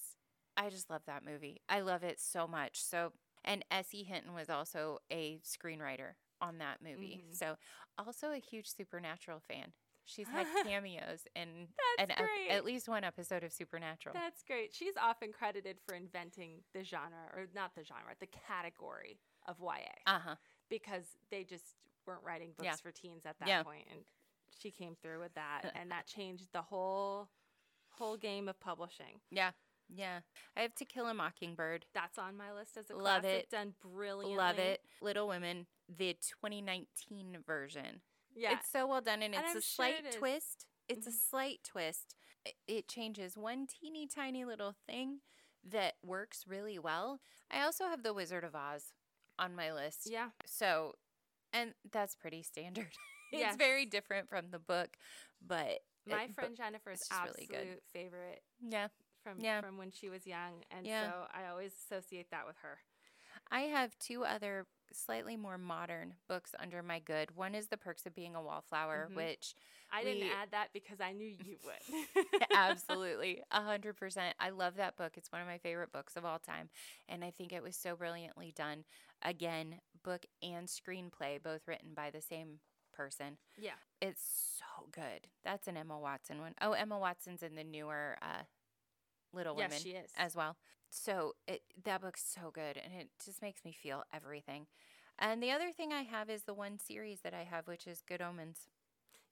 [0.58, 1.62] I just love that movie.
[1.70, 2.82] I love it so much.
[2.84, 3.14] So,
[3.46, 4.04] and S.E.
[4.04, 7.24] Hinton was also a screenwriter on that movie.
[7.26, 7.36] Mhm.
[7.36, 7.58] So,
[7.98, 9.74] also a huge Supernatural fan.
[10.06, 11.68] She's had cameos in
[12.00, 12.12] an,
[12.50, 14.14] at least one episode of Supernatural.
[14.14, 14.74] That's great.
[14.74, 19.78] She's often credited for inventing the genre, or not the genre, the category of YA,
[20.08, 20.36] Uh huh.
[20.70, 22.76] because they just weren't writing books Yeah.
[22.76, 23.64] for teens at that Yeah.
[23.64, 24.02] point, and
[24.50, 27.30] she came through with that, and that changed the whole
[27.96, 29.20] whole game of publishing.
[29.30, 29.52] Yeah.
[29.94, 30.22] Yeah.
[30.56, 31.86] I have To Kill a Mockingbird.
[31.94, 33.50] That's on my list as a Love classic, it.
[33.50, 34.38] done brilliantly.
[34.38, 34.82] Love it.
[35.02, 38.02] Little Women, the 2019 version.
[38.36, 40.16] Yeah, It's so well done, and And it's I'm a sure slight it is.
[40.16, 40.66] twist.
[40.88, 41.18] It's a mm-hmm.
[41.30, 42.16] slight twist.
[42.68, 45.20] It changes one teeny tiny little thing
[45.64, 47.20] that works really well.
[47.52, 48.94] I also have The Wizard of Oz
[49.38, 50.08] on my list.
[50.10, 50.96] yeah, So,
[51.54, 52.88] and that's pretty standard.
[53.32, 53.56] it's Yes.
[53.58, 54.98] very different from the book,
[55.46, 57.82] but my it- friend Jennifer's really absolute good.
[57.94, 58.88] favorite yeah,
[59.24, 59.62] from Yeah.
[59.62, 61.12] from when she was young, and Yeah.
[61.12, 62.80] so I always associate that with her.
[63.52, 67.36] I have two other slightly more modern books under my good.
[67.36, 69.16] One is The Perks of Being a Wallflower, Mhm.
[69.16, 69.54] which
[69.92, 72.46] I We- didn't add that because I knew you would.
[72.54, 73.44] Absolutely.
[73.52, 74.36] A hundred percent.
[74.40, 75.18] I love that book.
[75.18, 76.70] It's one of my favorite books of all time.
[77.10, 78.86] And I think it was so brilliantly done.
[79.22, 82.60] Again, book and screenplay, both written by the same
[82.94, 83.38] person.
[83.58, 85.28] yeah, It's so good.
[85.44, 86.56] That's an Emma Watson one.
[86.62, 88.44] Oh, Emma Watson's in the newer uh,
[89.34, 90.12] Little yes, Women she is.
[90.18, 90.58] as well.
[90.90, 94.68] So it that book's so good and it just makes me feel everything.
[95.20, 98.02] And the other thing I have is the one series that I have, which is
[98.02, 98.68] Good Omens.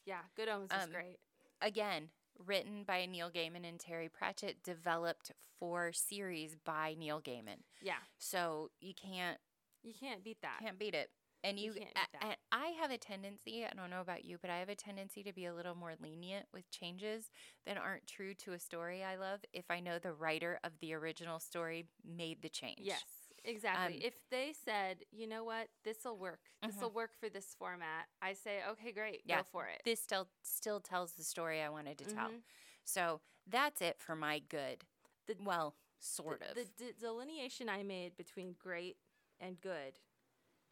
[0.05, 1.17] yeah, Good Omens is Um, great.
[1.61, 7.63] again, written by Neil Gaiman and Terry Pratchett, developed for series by Neil Gaiman.
[7.81, 9.39] Yeah, So you can't
[9.81, 10.59] you can't beat that.
[10.61, 11.09] can't beat it.
[11.43, 12.37] And You you, that.
[12.51, 15.31] I have a tendency, I don't know about you, but I have a tendency to
[15.33, 17.31] be a little more lenient with changes
[17.65, 20.93] that aren't true to a story I love if I know the writer of the
[20.93, 22.79] original story made the change.
[22.81, 23.03] Yes,
[23.45, 23.95] Exactly.
[23.95, 26.39] Um, if they said, you know what, this will work.
[26.65, 28.07] This will work for this format.
[28.21, 29.37] I say, okay, great, Yeah.
[29.37, 29.81] go for it.
[29.85, 32.29] This still still tells the story I wanted to tell.
[32.29, 32.41] Mhm.
[32.83, 34.85] So that's it for my good.
[35.27, 36.55] The- well, sort the, of.
[36.55, 38.97] The d- delineation I made between great
[39.39, 39.99] and good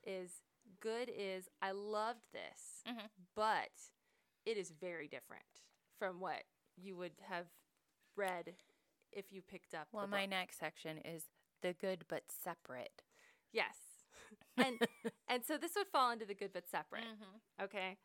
[0.06, 0.44] is
[0.82, 3.10] good is I loved this, Mhm.
[3.36, 3.72] but
[4.46, 5.63] it is very different
[5.98, 6.44] from what
[6.76, 7.48] you would have
[8.16, 8.56] read
[9.12, 9.88] if you picked up.
[9.92, 11.30] well, my next section is
[11.62, 13.04] the good but separate.
[13.52, 14.06] yes,
[14.58, 14.80] and
[15.28, 17.04] and so this would fall into the good but separate.
[17.06, 17.63] Mm-hmm.
[17.63, 17.98] Okay,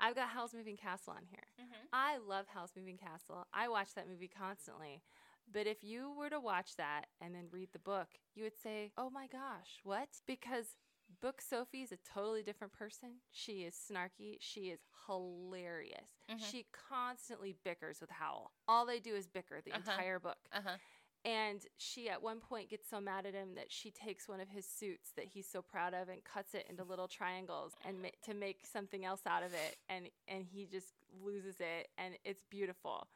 [0.00, 1.46] I've got Howl's Moving Castle on here.
[1.60, 1.86] Mm-hmm.
[1.92, 3.46] I love Howl's Moving Castle.
[3.52, 5.02] I watch that movie constantly.
[5.50, 8.92] But if you were to watch that and then read the book, you would say,
[8.98, 10.20] oh my gosh, what?
[10.26, 10.76] Because
[11.20, 13.20] Book Sophie is a totally different person.
[13.32, 14.36] She is snarky.
[14.40, 16.10] She is hilarious.
[16.28, 16.38] Mhm.
[16.40, 18.52] She constantly bickers with Howl.
[18.68, 19.90] All they do is bicker the Uh-huh.
[19.90, 20.38] entire book.
[20.52, 20.76] Uh huh.
[21.24, 24.48] And she at one point gets so mad at him that she takes one of
[24.48, 28.08] his suits that he's so proud of and cuts it into little triangles and ma-
[28.22, 32.44] to make something else out of it and and he just loses it and it's
[32.44, 33.08] beautiful.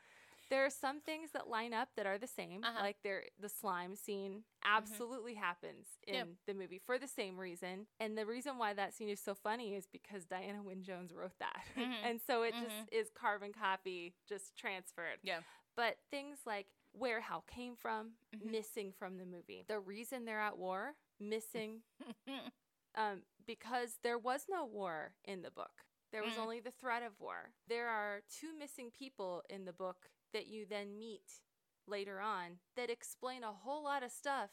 [0.53, 2.79] There are some things that line up that are the same, Uh-huh.
[2.83, 6.29] like there the slime scene absolutely happens in Yep.
[6.45, 7.87] the movie for the same reason.
[7.99, 11.39] And the reason why that scene is so funny is because Diana Wynne Jones wrote
[11.39, 11.65] that.
[11.75, 12.03] Mhm.
[12.05, 12.65] and so it Mhm.
[12.65, 15.21] just is carbon copy just transferred.
[15.23, 15.43] Yeah.
[15.75, 18.51] But things like where Howl came from, Mhm.
[18.51, 19.63] missing from the movie.
[19.63, 21.83] The reason they're at war, missing,
[22.95, 25.87] um, because there was no war in the book.
[26.11, 26.39] There was Mm.
[26.41, 27.55] only the threat of war.
[27.69, 31.41] There are two missing people in the book that you then meet
[31.87, 34.51] later on that explain a whole lot of stuff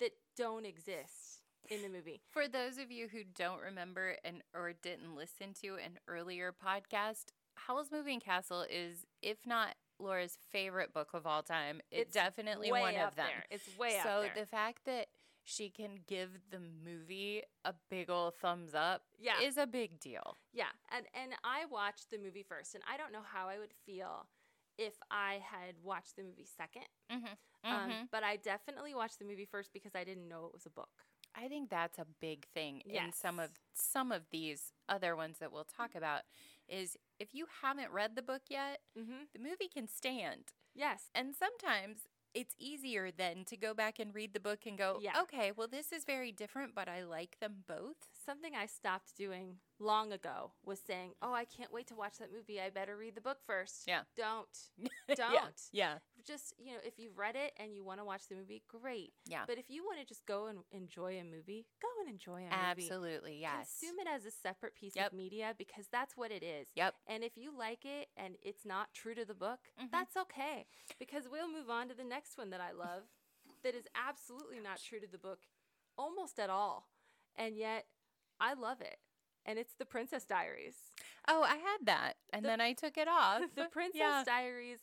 [0.00, 2.20] that don't exist in the movie.
[2.30, 7.26] For those of you who don't remember and or didn't listen to an earlier podcast,
[7.54, 12.80] Howl's Moving Castle is, if not Laura's favorite book of all time, it's, definitely way
[12.80, 13.26] one of them.
[13.26, 13.44] There.
[13.50, 14.32] It's way so up there.
[14.34, 15.06] So the fact that
[15.44, 19.40] she can give the movie a big old thumbs up yeah.
[19.42, 20.36] is a big deal.
[20.52, 23.72] Yeah, and and I watched the movie first, and I don't know how I would
[23.86, 24.26] feel
[24.78, 27.34] if I had watched the movie 2nd Mm-hmm.
[27.72, 30.70] Um, but I definitely watched the movie first because I didn't know it was a
[30.70, 30.90] book.
[31.34, 35.50] I think that's a big thing in some of some of these other ones that
[35.52, 36.22] we'll talk about
[36.68, 39.24] is if you haven't read the book yet, Mm-hmm.
[39.32, 40.52] the movie can stand.
[40.74, 41.04] Yes.
[41.14, 42.00] And sometimes
[42.34, 45.20] it's easier then to go back and read the book and go, Yeah.
[45.22, 47.96] okay, well this is very different, but I like them both.
[48.26, 52.32] Something I stopped doing long ago was saying, "Oh, I can't wait to watch that
[52.32, 52.60] movie.
[52.60, 53.84] I better read the book first.
[53.86, 54.02] Yeah.
[54.16, 54.58] Don't.
[55.14, 55.60] Don't.
[55.72, 55.98] Yeah.
[56.26, 59.12] Just, you know, if you've read it and you want to watch the movie, great.
[59.26, 59.42] Yeah.
[59.46, 62.44] But if you want to just go and enjoy a movie, go and enjoy a
[62.44, 62.52] movie.
[62.52, 63.38] Absolutely.
[63.40, 63.76] Yes.
[63.80, 65.08] Consume it as a separate piece Yep.
[65.08, 66.68] of media because that's what it is.
[66.74, 66.94] Yep.
[67.06, 69.90] And if you like it and it's not true to the book, Mhm.
[69.90, 70.66] that's okay
[70.98, 73.04] because we'll move on to the next one that I love
[73.62, 75.40] that is absolutely not true to the book
[75.98, 76.88] almost at all.
[77.36, 77.86] And yet
[78.40, 78.98] I love it.
[79.46, 80.76] And it's The Princess Diaries.
[81.28, 82.16] Oh, I had that.
[82.32, 83.42] And The- then I took it off.
[83.54, 84.24] the Princess Yeah.
[84.24, 84.80] Diaries,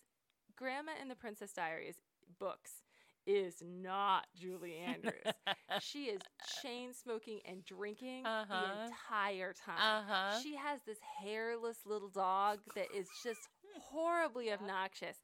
[0.62, 1.97] Grandma and the Princess Diaries
[2.39, 2.84] books
[3.26, 5.34] is not Julie Andrews.
[5.80, 6.21] she is
[6.62, 8.67] chain smoking and drinking the Uh-huh.
[8.76, 9.78] entire time.
[9.78, 10.39] Uh-huh.
[10.41, 13.50] She has this hairless little dog that is just
[13.91, 15.17] horribly obnoxious.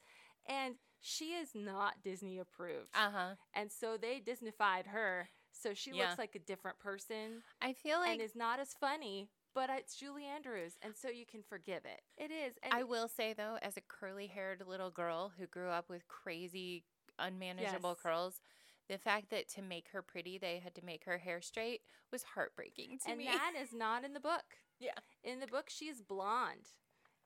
[0.47, 2.95] And she is not Disney approved.
[2.95, 3.36] Uh-huh.
[3.54, 5.30] and so they Disneyfied her.
[5.52, 6.04] So she Yeah.
[6.04, 9.95] looks like a different person I feel like and is not as funny, but it's
[9.95, 10.73] Julie Andrews.
[10.83, 12.01] And so you can forgive it.
[12.15, 12.53] It is.
[12.61, 16.83] And I will say though, as a curly-haired little girl who grew up with crazy,
[17.17, 17.99] unmanageable Yes.
[18.03, 18.41] curls,
[18.87, 22.21] the fact that to make her pretty, they had to make her hair straight was
[22.21, 23.25] heartbreaking to and me.
[23.25, 24.45] that is not in the book.
[24.79, 24.91] Yeah.
[25.23, 26.67] In the book, she's blonde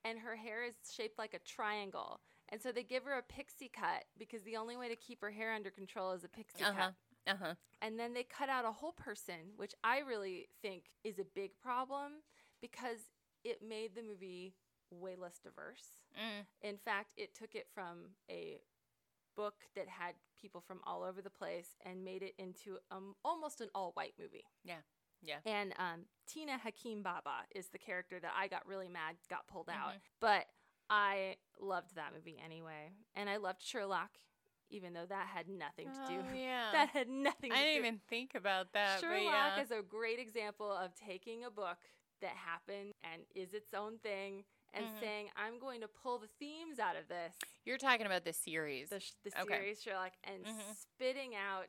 [0.06, 2.22] and her hair is shaped like a triangle.
[2.48, 5.32] And so they give her a pixie cut because the only way to keep her
[5.32, 6.74] hair under control is a pixie uh-huh.
[6.78, 6.94] cut.
[7.28, 7.54] Uh-huh.
[7.82, 11.52] And then they cut out a whole person, which I really think is a big
[11.62, 12.24] problem
[12.62, 13.00] because
[13.44, 14.56] it made the movie
[14.92, 16.02] way less diverse.
[16.16, 16.46] Mm.
[16.62, 18.60] In fact, it took it from a
[19.36, 23.62] book that had people from all over the place and made it into um, almost
[23.62, 24.46] an all white movie.
[24.64, 24.82] Yeah.
[25.24, 25.38] Yeah.
[25.46, 29.70] And um, Tina Hakim Baba is the character that I got really mad got pulled
[29.70, 29.94] out.
[29.94, 30.02] Mhm.
[30.20, 30.46] But
[30.90, 32.92] I loved that movie anyway.
[33.16, 34.12] And I loved Sherlock,
[34.72, 36.20] even though that had nothing to do.
[36.22, 36.70] Oh, yeah.
[36.72, 37.88] That had nothing to do with I to didn't do.
[37.88, 39.02] even think about that.
[39.02, 39.24] but Sherlock
[39.58, 39.62] yeah.
[39.62, 41.78] is a great example of taking a book
[42.22, 45.00] that happened and is its own thing and Mhm.
[45.02, 48.90] saying, I'm going to pull the themes out of this, You're talking about the series.
[48.90, 49.54] the, sh- the Okay.
[49.56, 50.76] series Sherlock, and Mhm.
[50.78, 51.68] spitting out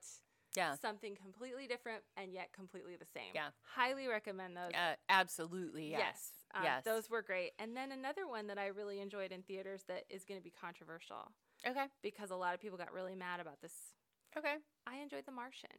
[0.54, 0.76] yeah.
[0.76, 3.32] something completely different and yet completely the same.
[3.34, 3.48] Yeah.
[3.62, 4.72] Highly recommend those.
[4.74, 5.90] Uh, absolutely.
[5.90, 6.30] Yes.
[6.54, 6.84] um, yes.
[6.84, 7.52] Those were great.
[7.58, 10.50] And then another one that I really enjoyed in theaters that is going to be
[10.50, 11.32] controversial
[11.66, 11.86] Okay.
[12.02, 13.72] because a lot of people got really mad about this.
[14.36, 14.54] Okay.
[14.86, 15.70] I enjoyed The Martian.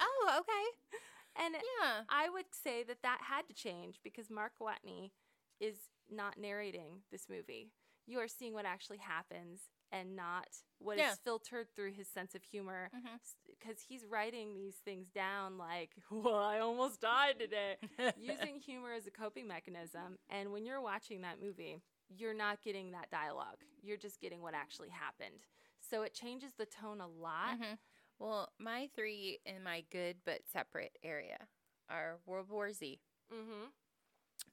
[0.00, 0.98] Oh, okay.
[1.36, 2.02] And Yeah.
[2.08, 5.12] I would say that that had to change because Mark Watney
[5.60, 5.76] is
[6.10, 7.70] not narrating this movie.
[8.06, 9.60] You are seeing what actually happens
[9.92, 10.48] and not
[10.78, 11.14] what is Yeah.
[11.22, 13.16] filtered through his sense of humor mm-hmm.
[13.46, 17.76] because he's writing these things down like, well, I almost died today,
[18.18, 20.18] using humor as a coping mechanism.
[20.28, 21.80] And when you're watching that movie,
[22.16, 23.62] you're not getting that dialogue.
[23.82, 25.44] You're just getting what actually happened.
[25.80, 27.58] So it changes the tone a lot.
[27.60, 27.78] Mhm.
[28.18, 31.48] Well, my three in my good but separate area
[31.88, 33.00] are World War Z,
[33.32, 33.66] Mm-hmm.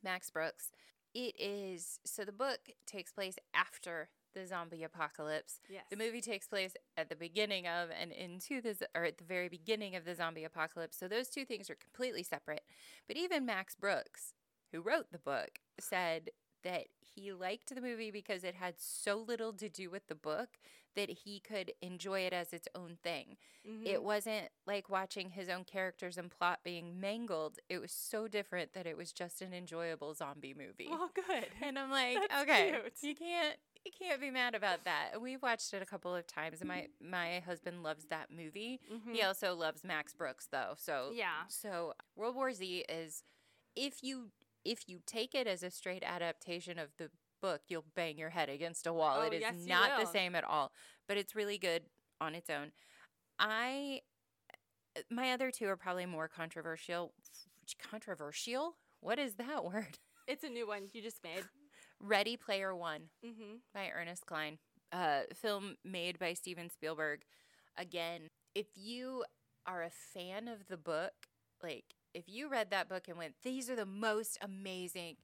[0.03, 0.71] Max Brooks.
[1.13, 5.59] It is so the book takes place after the zombie apocalypse.
[5.67, 5.85] Yes.
[5.89, 9.49] The movie takes place at the beginning of and into the or at the very
[9.49, 10.97] beginning of the zombie apocalypse.
[10.97, 12.63] So those two things are completely separate.
[13.07, 14.33] But even Max Brooks,
[14.71, 16.29] who wrote the book, said
[16.63, 20.49] that he liked the movie because it had so little to do with the book
[20.95, 23.37] that he could enjoy it as its own thing.
[23.67, 23.85] Mhm.
[23.85, 27.59] It wasn't like watching his own characters and plot being mangled.
[27.69, 30.87] It was so different that it was just an enjoyable zombie movie.
[30.89, 31.47] well, good.
[31.61, 32.93] And I'm like, That's okay, cute.
[33.03, 35.21] you can't you can't be mad about that.
[35.21, 38.79] We've watched it a couple of times, and my my husband loves that movie.
[39.11, 41.17] He also loves Max Brooks though, so Mm-hmm.
[41.17, 41.43] Yeah.
[41.47, 43.23] So World War Z is
[43.75, 44.31] if you
[44.67, 47.09] if you take it as a straight adaptation of the
[47.41, 49.17] book, you'll bang your head against a wall.
[49.19, 50.71] Oh, it is yes, not the same at all,
[51.07, 51.83] but it's really good
[52.19, 52.71] on its own.
[53.39, 54.01] I
[55.11, 57.13] my other two are probably more controversial.
[57.91, 58.75] Controversial?
[58.99, 59.99] What is that word?
[60.27, 61.43] It's a new one you just made.
[61.99, 63.57] Ready Player One Mm-hmm.
[63.73, 64.57] by Ernest Cline,
[64.91, 67.21] a film made by Steven Spielberg.
[67.77, 68.21] Again,
[68.55, 69.23] if you
[69.65, 71.13] are a fan of the book,
[71.63, 71.85] like
[72.17, 75.17] if you read that book and went, these are the most amazing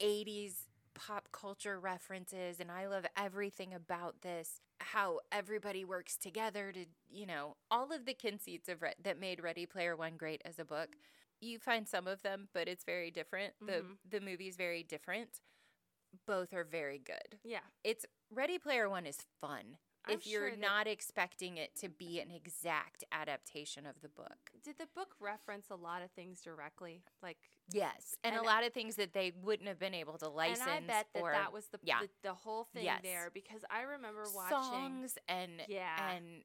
[0.00, 6.86] 80s pop culture references, and I love everything about this, how everybody works together to,
[7.10, 10.58] you know, all of the conceits of Re- that made Ready Player One great as
[10.58, 10.96] a book.
[11.40, 13.54] You find some of them, but it's very different.
[13.62, 13.66] Mhm.
[13.66, 15.40] The the movie's very different.
[16.26, 17.60] Both are very good Yeah.
[17.84, 22.20] it's Ready Player One is fun I'm if you're sure not expecting it to be
[22.20, 24.50] an exact adaptation of the book.
[24.64, 27.02] Did the book reference a lot of things directly?
[27.22, 27.38] Like,
[27.72, 30.60] Yes, and, And- a lot of things that they wouldn't have been able to license
[30.66, 32.00] and I bet that or that was the, yeah.
[32.00, 33.00] the the whole thing Yes.
[33.02, 34.56] there because I remember watching.
[34.58, 36.10] songs and Yeah.
[36.14, 36.42] and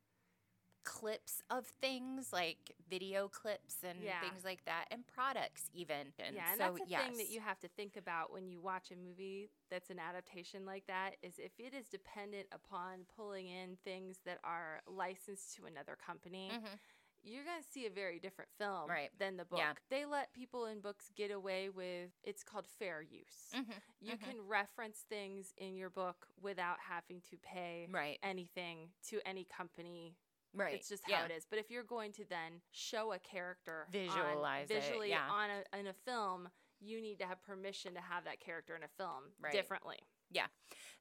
[0.85, 4.21] clips of things like video clips and Yeah.
[4.21, 6.13] things like that and products even.
[6.19, 7.03] And yeah, and so that's the yes.
[7.03, 10.65] thing that you have to think about when you watch a movie that's an adaptation
[10.65, 15.65] like that is if it is dependent upon pulling in things that are licensed to
[15.65, 16.79] another company, Mhm.
[17.23, 19.09] you're going to see a very different film Right.
[19.17, 19.57] than the book.
[19.57, 19.73] Yeah.
[19.89, 23.49] They let people in books get away with it's called fair use.
[23.53, 23.81] Mhm.
[23.99, 24.19] You Mhm.
[24.21, 28.19] can reference things in your book without having to pay Right.
[28.21, 30.15] anything to any company.
[30.55, 30.75] Right.
[30.75, 31.45] It's just how it is.
[31.49, 35.27] But if you're going to then show a character, on- Visualize it, visually yeah.
[35.29, 36.49] on a in a film,
[36.79, 39.51] you need to have permission to have that character in a film Right.
[39.53, 39.97] differently.
[40.31, 40.47] Yeah.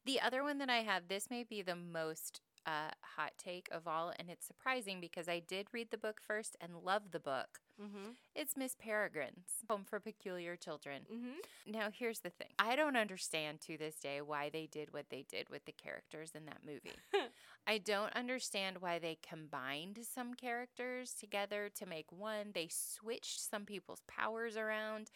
[0.05, 3.87] The other one that I have, this may be the most uh, hot take of
[3.87, 7.61] all, and it's surprising because I did read the book first and love the book.
[7.81, 8.11] Mm-hmm.
[8.37, 11.03] It's Miss Peregrine's Home for Peculiar Children.
[11.13, 11.73] Mm-hmm.
[11.73, 15.25] Now, here's the thing I don't understand to this day why they did what they
[15.29, 16.97] did with the characters in that movie.
[17.67, 22.53] I don't understand why they combined some characters together to make one.
[22.55, 25.11] They switched some people's powers around,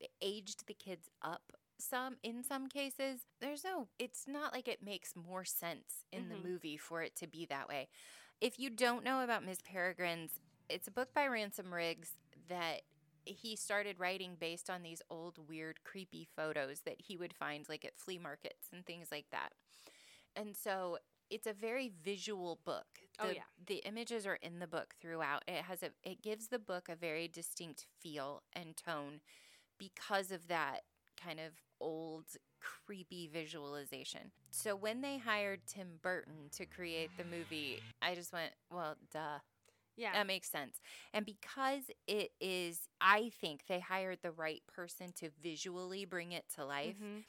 [0.00, 3.20] they aged the kids up some in some cases.
[3.40, 6.28] There's no, it's not like it makes more sense in Mhm.
[6.28, 7.88] the movie for it to be that way.
[8.40, 10.40] If you don't know about Miss Peregrine's,
[10.72, 12.10] it's a book by Ransom Riggs
[12.48, 12.82] that
[13.24, 17.84] he started writing based on these old, weird, creepy photos that he would find like
[17.84, 19.50] at flea markets and things like that.
[20.34, 20.98] And so
[21.30, 22.86] it's a very visual book.
[23.20, 23.42] Oh, The, yeah.
[23.66, 25.42] the images are in the book throughout.
[25.46, 29.20] It has a it gives the book a very distinct feel and tone
[29.78, 30.80] because of that
[31.22, 32.24] kind of old
[32.60, 34.32] creepy visualization.
[34.50, 39.38] So when they hired Tim Burton to create the movie, I just went, well, duh.
[39.96, 40.12] Yeah.
[40.12, 40.80] That makes sense.
[41.12, 46.44] And because it is, I think they hired the right person to visually bring it
[46.56, 46.96] to life.
[47.00, 47.24] Mhm.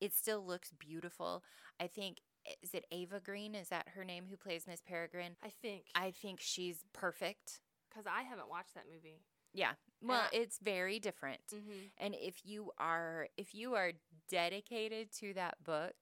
[0.00, 1.42] It still looks beautiful.
[1.80, 2.18] I think,
[2.62, 3.54] is it Eva Green?
[3.54, 5.36] Is that her name who plays Miss Peregrine?
[5.42, 7.60] I think I think she's perfect.
[7.88, 9.22] because I haven't watched that movie.
[9.52, 9.74] Yeah.
[10.02, 11.46] Well, it's very different.
[11.54, 11.86] Mm-hmm.
[11.98, 13.92] And if you are if you are
[14.28, 15.94] dedicated to that book,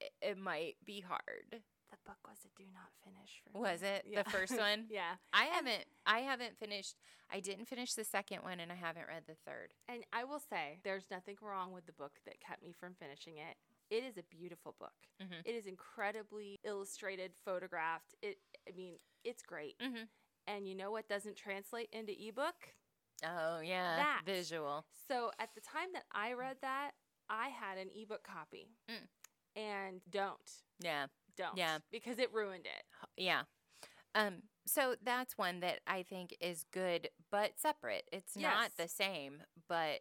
[0.00, 1.62] it, it might be hard.
[2.04, 3.88] Book was a do not finish for Was me.
[3.88, 4.22] it Yeah.
[4.22, 4.86] the first one?
[4.90, 5.14] yeah.
[5.32, 6.96] I haven't I haven't finished
[7.30, 9.72] I didn't finish the second one and I haven't read the third.
[9.88, 13.38] And I will say, there's nothing wrong with the book that kept me from finishing
[13.38, 13.56] it.
[13.90, 14.92] It is a beautiful book.
[15.22, 15.40] Mhm.
[15.44, 18.14] It is incredibly illustrated, photographed.
[18.22, 18.38] It,
[18.68, 19.78] I mean, it's great.
[19.78, 20.08] Mhm.
[20.46, 22.74] And you know what doesn't translate into ebook?
[23.24, 23.96] Oh, yeah.
[23.96, 24.22] That.
[24.26, 24.84] Visual.
[25.08, 26.90] So at the time that I read that,
[27.30, 28.68] I had an ebook copy.
[28.90, 29.08] Mm.
[29.56, 30.52] And don't.
[30.80, 31.06] Yeah.
[31.36, 31.56] Don't.
[31.56, 31.78] Yeah.
[31.90, 32.84] Because it ruined it.
[33.16, 33.42] Yeah.
[34.14, 38.04] Um, so that's one that I think is good but separate.
[38.12, 40.00] It's not the same, but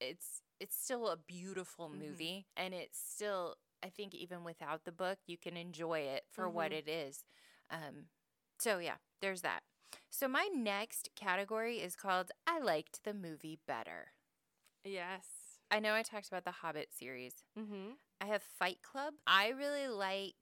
[0.00, 1.98] it's it's still a beautiful Mhm.
[1.98, 6.48] movie and it's still I think even without the book you can enjoy it for
[6.48, 6.74] what Mhm.
[6.78, 7.24] it is.
[7.70, 8.08] Um
[8.58, 9.64] so yeah, there's that.
[10.10, 14.12] So my next category is called I liked the movie better.
[14.84, 15.58] Yes.
[15.70, 17.44] I know I talked about the Hobbit series.
[17.58, 17.92] Mm-hmm.
[18.20, 19.14] I have Fight Club.
[19.26, 20.36] I really like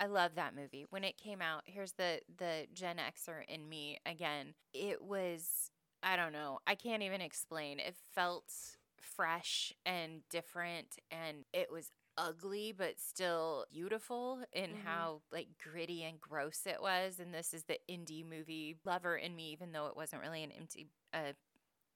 [0.00, 0.86] I love that movie.
[0.90, 4.54] When it came out, here's the the Gen Xer in me again.
[4.74, 5.70] It was
[6.02, 6.60] I don't know.
[6.66, 7.80] I can't even explain.
[7.80, 8.52] It felt
[9.00, 14.82] fresh and different and it was ugly but still beautiful in Mhm.
[14.84, 19.34] how like gritty and gross it was and this is the indie movie lover in
[19.36, 21.32] me even though it wasn't really an empty uh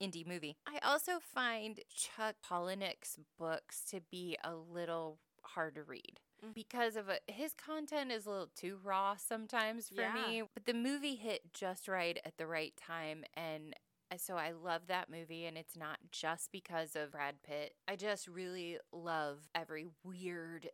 [0.03, 0.57] indie movie.
[0.67, 6.21] I also find Chuck Palahniuk's books to be a little hard to read.
[6.55, 10.15] Because of a, his content is a little too raw sometimes for Yeah.
[10.15, 10.43] me.
[10.55, 13.75] But the movie hit just right at the right time and
[14.13, 17.75] uh, so I love that movie and it's not just because of Brad Pitt.
[17.89, 20.69] I just really love every weird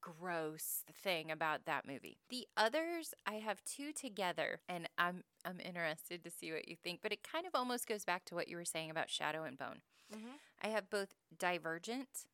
[0.00, 2.18] gross thing about that movie.
[2.28, 7.00] The others I have two together and I'm I'm interested to see what you think,
[7.02, 9.56] but it kind of almost goes back to what you were saying about Shadow and
[9.58, 9.80] Bone.
[10.14, 10.36] Mm-hmm.
[10.62, 12.26] I have both Divergent,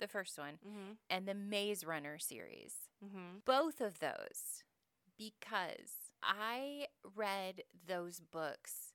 [0.00, 0.92] the first one, Mm-hmm.
[1.10, 2.74] and the Maze Runner series.
[3.04, 3.38] Mm-hmm.
[3.44, 4.62] Both of those
[5.18, 8.92] because I read those books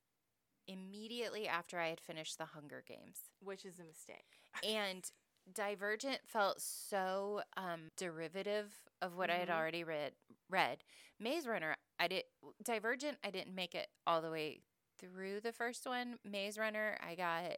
[0.67, 3.17] immediately after I had finished The Hunger Games.
[3.43, 4.25] Which is a mistake.
[4.67, 5.09] and
[5.51, 8.71] Divergent felt so um, derivative
[9.01, 9.55] of what I had Mhm.
[9.57, 10.13] already read.
[10.49, 10.83] Read
[11.19, 11.75] Maze Runner.
[11.99, 12.23] I did
[12.63, 13.17] Divergent.
[13.23, 14.61] I didn't make it all the way
[14.99, 16.19] through the first one.
[16.23, 16.97] Maze Runner.
[17.01, 17.57] I got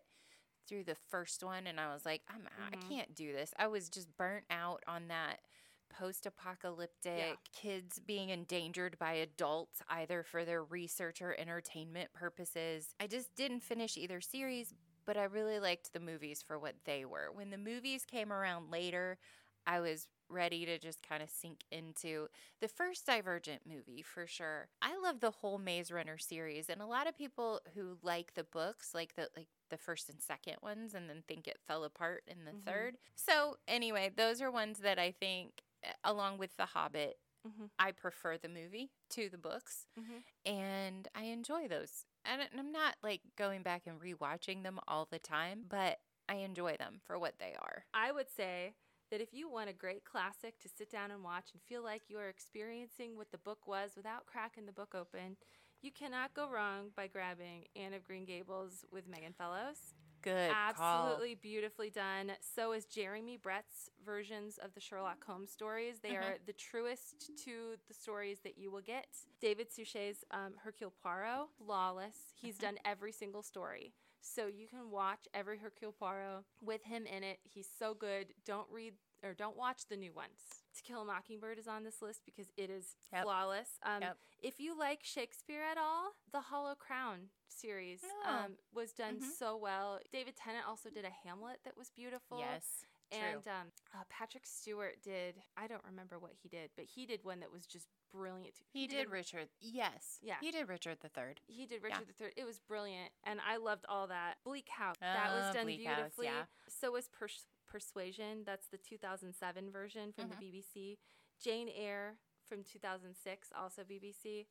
[0.68, 2.74] through the first one, and I was like, I'm out.
[2.74, 2.74] Mhm.
[2.74, 3.54] I can't do this.
[3.58, 5.42] I was just burnt out on that
[5.90, 12.96] post-apocalyptic kids being endangered by adults either for their research or entertainment purposes.
[13.00, 14.74] I just didn't finish either series,
[15.06, 17.32] but I really liked the movies for what they were.
[17.32, 19.20] When the movies came around later,
[19.66, 22.28] I was ready to just kind of sink into
[22.60, 24.70] the first Divergent movie for sure.
[24.82, 28.44] I love the whole Maze Runner series, and a lot of people who like the
[28.44, 32.24] books, like the like the first and second ones, and then think it fell apart
[32.28, 32.64] in the Mhm.
[32.64, 32.98] third.
[33.16, 37.66] So anyway, those are ones that I think, uh, along with The Hobbit, Mm-hmm.
[37.78, 40.20] I prefer the movie to the books Mm-hmm.
[40.46, 42.06] and I enjoy those.
[42.24, 46.00] And I'm not like going back and rewatching them all the time, but
[46.30, 47.86] I enjoy them for what they are.
[47.94, 48.76] I would say
[49.12, 52.10] that if you want a great classic to sit down and watch and feel like
[52.10, 55.36] you are experiencing what the book was without cracking the book open,
[55.84, 59.94] you cannot go wrong by grabbing Anne of Green Gables with Megan Fellows.
[60.22, 61.08] Good call.
[61.08, 62.32] Absolutely beautifully done.
[62.40, 66.00] So is Jeremy Brett's versions of the Sherlock Holmes stories.
[66.00, 69.08] They are the truest to the stories that you will get.
[69.42, 72.16] David Suchet's um, Hercule Poirot, flawless.
[72.42, 73.92] He's done every single story.
[74.22, 77.40] So you can watch every Hercule Poirot with him in it.
[77.44, 78.28] He's so good.
[78.46, 80.63] Don't read or don't watch the new ones.
[80.84, 83.24] To Kill a Mockingbird is on this list because it is Yep.
[83.24, 83.80] flawless.
[83.84, 84.18] Um, Yep.
[84.42, 88.24] If you like Shakespeare at all, the Hollow Crown series Oh.
[88.26, 89.32] um, was done Mhm.
[89.38, 90.00] so well.
[90.12, 92.40] David Tennant also did a Hamlet that was beautiful.
[92.40, 92.86] Yes.
[93.12, 97.24] And um, uh, Patrick Stewart did, I don't remember what he did, but he did
[97.24, 98.56] one that was just brilliant.
[98.56, 98.64] too.
[98.74, 99.50] He did a- Richard.
[99.60, 100.18] Yes.
[100.22, 100.40] Yeah.
[100.40, 101.40] He did Richard the Third.
[101.46, 101.90] he did Yeah.
[101.90, 102.34] Richard the Third.
[102.36, 104.42] It was brilliant, and I loved all that.
[104.44, 106.26] Bleak House that was Ah, done Bleak House, beautifully.
[106.26, 106.46] yeah.
[106.68, 108.44] So was Pers- Persuasion.
[108.46, 110.30] That's the 2007 version from Mhm.
[110.30, 111.00] the BBC.
[111.42, 114.46] Jane Eyre from 2006, also BBC.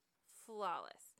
[0.44, 1.14] Flawless.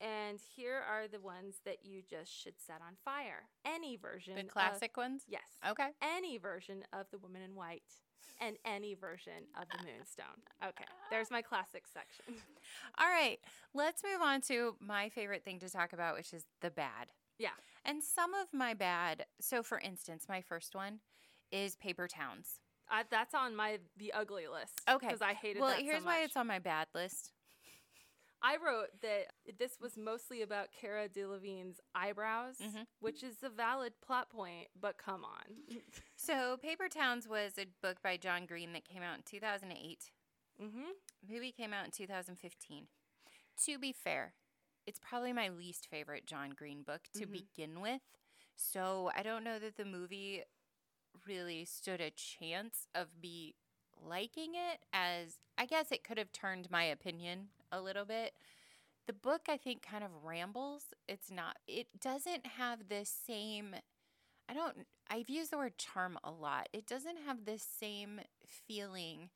[0.00, 3.50] And here are the ones that you just should set on fire.
[3.62, 4.36] Any version.
[4.36, 5.24] The of- classic ones?
[5.28, 5.58] yes.
[5.66, 5.94] Okay.
[6.00, 8.00] Any version of the Woman in White.
[8.40, 10.42] And any version of the Moonstone.
[10.62, 12.24] Okay, there's my classic section.
[12.98, 13.38] All right.
[13.74, 17.12] Let's move on to my favorite thing to talk about, which is the bad.
[17.38, 17.54] Yeah.
[17.84, 19.26] And some of my bad.
[19.40, 21.00] So, for instance, my first one
[21.54, 22.58] is Paper Towns.
[22.90, 24.80] I, that's on my the ugly list.
[24.90, 25.06] Okay.
[25.06, 27.32] Because I hated Well, that so here's why it's on my bad list.
[28.42, 29.28] I wrote that
[29.58, 32.86] this was mostly about Cara Delevingne's eyebrows, Mhm.
[33.00, 35.56] which is a valid plot point, but come on.
[36.16, 40.10] So, Paper Towns was a book by John Green that came out in 2008.
[40.60, 40.82] mm-hmm.
[41.28, 42.86] movie came out in 2015.
[43.64, 44.34] To be fair,
[44.86, 47.32] it's probably my least favorite John Green book to Mhm.
[47.32, 48.02] begin with.
[48.56, 50.44] So I don't know that the movie
[51.26, 53.54] really stood a chance of me
[54.02, 58.32] liking it as I guess it could have turned my opinion a little bit.
[59.06, 60.84] The book, I think, kind of rambles.
[61.08, 63.74] It's not, it doesn't have the same,
[64.48, 66.68] I don't, I've used the word charm a lot.
[66.72, 69.30] It doesn't have the same feeling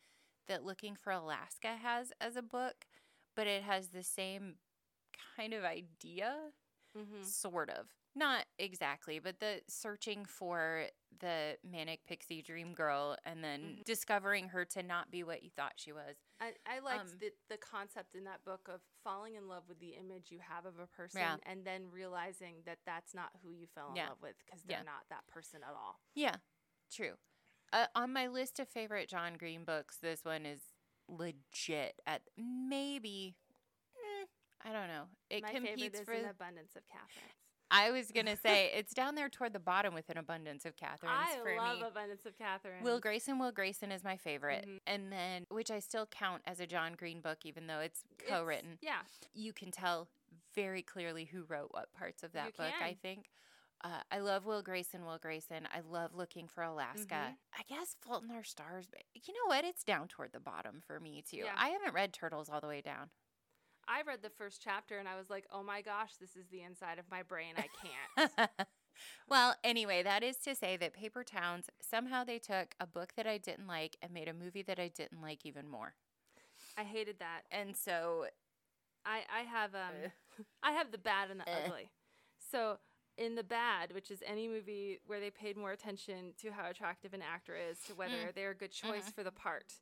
[0.49, 2.87] that Looking for Alaska has as a book,
[3.37, 4.55] but it has the same
[5.37, 6.35] kind of idea,
[6.97, 7.29] Mm-hmm.
[7.29, 7.87] sort of.
[8.15, 10.85] Not exactly, but the searching for
[11.21, 13.85] the manic pixie dream girl and then Mhm.
[13.85, 16.17] discovering her to not be what you thought she was.
[16.41, 19.79] I, I liked Um, the, the concept in that book of falling in love with
[19.81, 21.37] the image you have of a person Yeah.
[21.45, 24.09] and then realizing that that's not who you fell in Yeah.
[24.11, 24.83] love with because they're Yeah.
[24.85, 26.01] not that person at all.
[26.15, 26.37] Yeah,
[26.91, 27.19] true.
[27.73, 30.73] Uh, on my list of favorite John Green books, this one is
[31.09, 33.37] legit at maybe.
[33.97, 34.27] eh,
[34.63, 35.09] I don't know.
[35.31, 36.13] It My favorite competes is for.
[36.13, 37.33] An Abundance of Catherines.
[37.71, 41.17] I was gonna say it's down there toward the bottom with an abundance of Catherines
[41.19, 41.85] I love me.
[41.87, 42.83] Abundance of Catherines.
[42.85, 44.81] Will Grayson, Will Grayson is my favorite, Mhm.
[44.87, 48.29] and then which I still count as a John Green book, even though it's It's-
[48.31, 48.79] co-written.
[48.81, 49.03] Yeah.
[49.35, 50.09] You can tell
[50.55, 52.75] very clearly who wrote what parts of that You book.
[52.81, 53.31] I think.
[53.81, 55.05] Uh, I love Will Grayson.
[55.05, 55.69] Will Grayson.
[55.73, 57.15] I love Looking for Alaska.
[57.37, 57.37] Mhm.
[57.57, 58.89] I guess Fault in Our Stars.
[58.89, 59.65] But you know what?
[59.65, 61.37] It's down toward the bottom for me too.
[61.37, 61.55] Yeah.
[61.57, 63.11] I haven't read Turtles all the way down.
[63.89, 66.63] I read the first chapter and I was like, oh my gosh, this is the
[66.63, 67.55] inside of my brain.
[67.57, 67.69] I
[68.19, 68.51] can't.
[69.29, 73.27] well, anyway, that is to say that Paper Towns somehow they took a book that
[73.27, 75.95] I didn't like and made a movie that I didn't like even more.
[76.77, 77.43] I hated that.
[77.51, 78.27] And so,
[79.07, 80.09] I, I have um Uh.
[80.63, 81.65] I have the bad and the Uh.
[81.67, 81.91] ugly.
[82.39, 82.79] So
[83.17, 87.15] in the bad, which is any movie where they paid more attention to how attractive
[87.15, 89.15] an actor is, to whether they're a good choice Mhm.
[89.15, 89.73] for the part.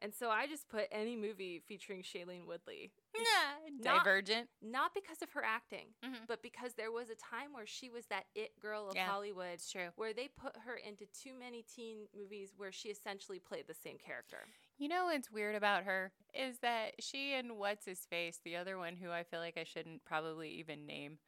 [0.00, 2.92] And so I just put any movie featuring Shailene Woodley.
[3.16, 4.48] Not- Divergent.
[4.60, 6.26] Not because of her acting, Mhm.
[6.26, 9.06] but because there was a time where she was that it girl of Yeah.
[9.06, 9.90] Hollywood It's true.
[9.96, 13.98] where they put her into too many teen movies where she essentially played the same
[13.98, 14.46] character.
[14.78, 18.76] You know what's weird about her is that she and what's his face, the other
[18.76, 21.18] one who I feel like I shouldn't probably even name,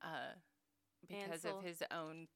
[0.00, 0.34] uh,
[1.06, 1.58] because Ansel.
[1.58, 2.28] of his own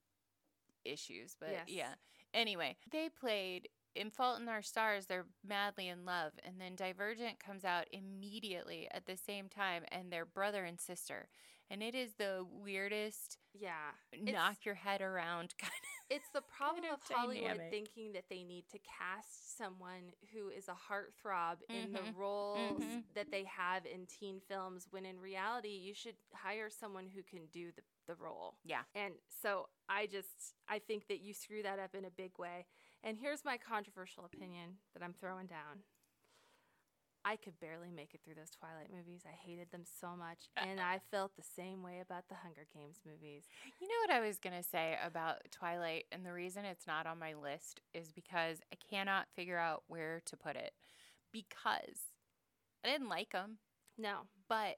[0.84, 1.36] issues.
[1.38, 1.68] But Yes.
[1.68, 1.94] yeah.
[2.34, 5.06] Anyway, they played in Fault in Our Stars.
[5.06, 10.10] They're madly in love, and then Divergent comes out immediately at the same time, and
[10.12, 11.28] they're brother and sister,
[11.70, 13.92] and it is the weirdest Yeah.
[14.16, 15.88] knock your head around kind of.
[16.08, 17.70] It's the problem of of Hollywood dynamic.
[17.70, 22.16] thinking that they need to cast someone who is a heartthrob in the Mhm.
[22.16, 23.02] roles Mhm.
[23.14, 27.46] that they have in teen films when in reality you should hire someone who can
[27.46, 28.56] do the, the role.
[28.64, 28.82] Yeah.
[28.94, 32.66] And so I just I think that you screw that up in a big way.
[33.06, 35.84] And here's my controversial opinion that I'm throwing down.
[37.24, 39.22] I could barely make it through those Twilight movies.
[39.24, 40.48] I hated them so much.
[40.56, 43.44] Uh, and I felt the same way about the Hunger Games movies.
[43.80, 47.06] You know what I was going to say about Twilight, and the reason it's not
[47.06, 50.72] on my list is because I cannot figure out where to put it.
[51.32, 52.10] Because
[52.84, 53.58] I didn't like them,
[53.96, 54.22] No.
[54.48, 54.76] but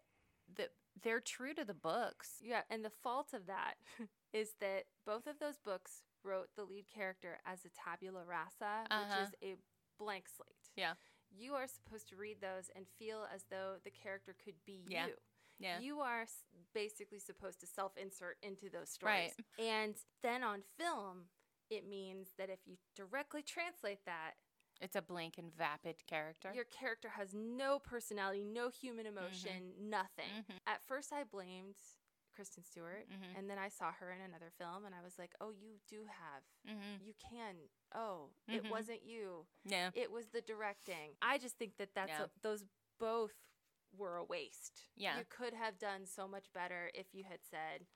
[0.55, 0.69] the,
[1.03, 2.43] they're true to the books.
[2.43, 3.75] Yeah, and the fault of that
[4.35, 9.05] is that both of those books wrote the lead character as a tabula rasa, Uh-huh.
[9.21, 9.57] which is a
[10.03, 10.71] blank slate.
[10.77, 10.95] Yeah.
[11.31, 15.07] You are supposed to read those and feel as though the character could be Yeah.
[15.07, 15.15] you.
[15.59, 15.81] Yeah.
[15.81, 16.27] You are
[16.73, 19.35] basically supposed to self insert into those stories.
[19.59, 19.67] Right.
[19.67, 21.29] And then on film,
[21.69, 24.35] it means that if you directly translate that,
[24.81, 26.53] It's a blank and vapid character.
[26.55, 30.31] your character has no personality, no human emotion, nothing.
[30.49, 30.61] Mhm.
[30.67, 31.77] At first, I blamed
[32.39, 33.37] Kristen Stewart, Mhm.
[33.37, 36.05] and then I saw her in another film, and I was like, "Oh, you do
[36.07, 37.03] have, mm-hmm.
[37.05, 37.69] you can.
[37.93, 38.71] Oh, it Mhm.
[38.71, 39.49] wasn't you.
[39.65, 39.91] Yeah.
[39.93, 42.27] It was the directing." I just think that that's Yeah.
[42.27, 42.65] a, those
[42.99, 43.35] both
[43.91, 44.87] were a waste.
[44.95, 45.19] Yeah.
[45.19, 47.89] you could have done so much better if you had said,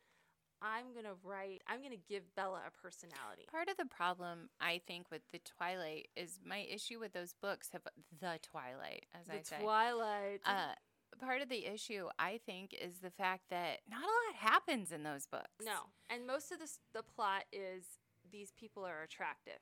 [0.61, 1.63] "I'm gonna write.
[1.69, 6.11] I'm gonna give Bella a personality." Part of the problem, I think, with the Twilight
[6.17, 9.61] is my issue with those books have the Twilight, as I The say.
[9.61, 10.41] Twilight.
[10.45, 10.75] Uh,
[11.23, 15.03] part of the issue, I think, is the fact that not a lot happens in
[15.03, 15.65] those books.
[15.65, 17.85] no, and most of the the plot is
[18.31, 19.59] these people are attractive.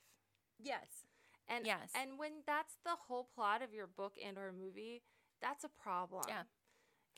[0.59, 1.07] Yes.
[1.49, 1.91] And Yes.
[1.95, 5.03] and when that's the whole plot of your book and or movie,
[5.41, 6.25] that's a problem.
[6.29, 6.43] Yeah.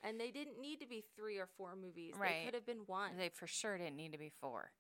[0.03, 2.15] And they didn't need to be three or four movies.
[2.15, 2.45] They Right.
[2.45, 3.17] could have been one.
[3.17, 4.73] They for sure didn't need to be four.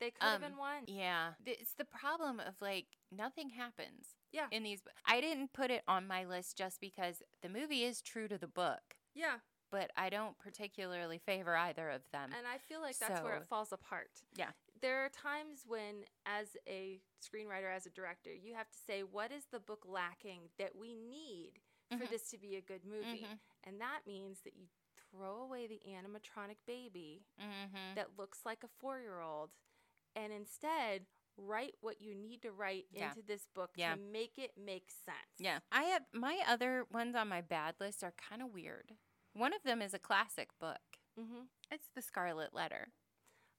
[0.00, 0.82] They could have um, been one.
[0.86, 1.30] Yeah.
[1.46, 4.16] It's the problem of like nothing happens.
[4.32, 4.46] Yeah.
[4.50, 8.26] In these, I didn't put it on my list just because the movie is true
[8.28, 9.36] to the book, Yeah.
[9.70, 12.30] but I don't particularly favor either of them.
[12.36, 14.10] And I feel like that's where it falls apart.
[14.34, 14.50] Yeah.
[14.80, 19.30] There are times when as a screenwriter, as a director, you have to say, what
[19.30, 21.52] is the book lacking that we need
[21.90, 22.10] for Mhm.
[22.10, 23.24] this to be a good movie?
[23.24, 23.38] Mhm.
[23.62, 24.66] And that means that you
[25.10, 27.94] throw away the animatronic baby mm-hmm.
[27.94, 29.50] that looks like a four year old
[30.16, 31.02] and instead
[31.36, 33.08] write what you need to write Yeah.
[33.08, 33.94] into this book Yeah.
[33.96, 35.38] to make it make sense.
[35.38, 35.58] Yeah.
[35.72, 38.96] I have my other ones on my bad list are kind of weird.
[39.32, 40.80] One of them is a classic book.
[41.18, 41.42] Mm-hmm.
[41.72, 42.88] It's The Scarlet Letter.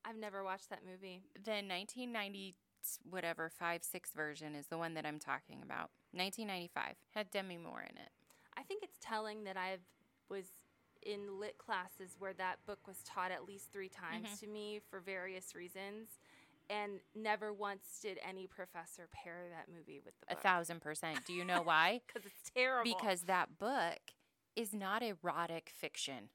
[0.05, 1.23] I've never watched that movie.
[1.33, 2.55] The 1990
[3.09, 5.89] whatever 5 6 version is the one that I'm talking about.
[6.11, 8.11] 1995 had Demi Moore in it.
[8.55, 9.77] I think it's telling that I
[10.29, 10.45] was
[11.01, 14.45] in lit classes where that book was taught at least three times Mm-hmm.
[14.45, 16.19] to me for various reasons,
[16.69, 20.37] and never once did any professor pair that movie with the book.
[20.39, 21.19] A thousand percent.
[21.25, 22.01] Do you know why?
[22.07, 22.95] Because it's terrible.
[22.97, 23.99] because that book
[24.55, 26.29] is not erotic fiction.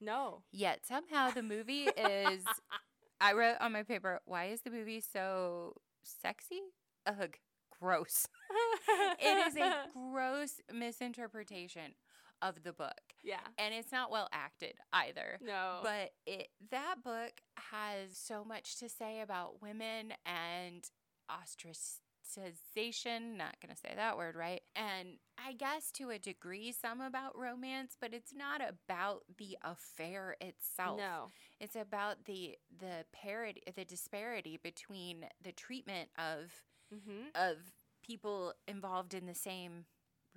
[0.00, 2.44] no, Yet somehow the movie is.
[3.20, 6.60] I wrote on my paper, why is the movie so sexy?
[7.06, 7.36] Ugh,
[7.80, 8.26] gross.
[9.18, 11.94] it is a gross misinterpretation
[12.42, 13.00] of the book.
[13.22, 15.38] yeah, And it's not well acted either.
[15.42, 17.32] no, But it that book
[17.72, 20.88] has so much to say about women and
[21.30, 23.36] ostracization.
[23.36, 24.62] Not going to say that word right.
[24.74, 30.36] And I guess to a degree, some about romance, but it's not about the affair
[30.40, 30.98] itself.
[30.98, 31.30] no,
[31.60, 36.52] It's about the the parity, the disparity between the treatment of
[36.94, 37.28] mm-hmm.
[37.34, 37.56] of
[38.02, 39.84] people involved in the same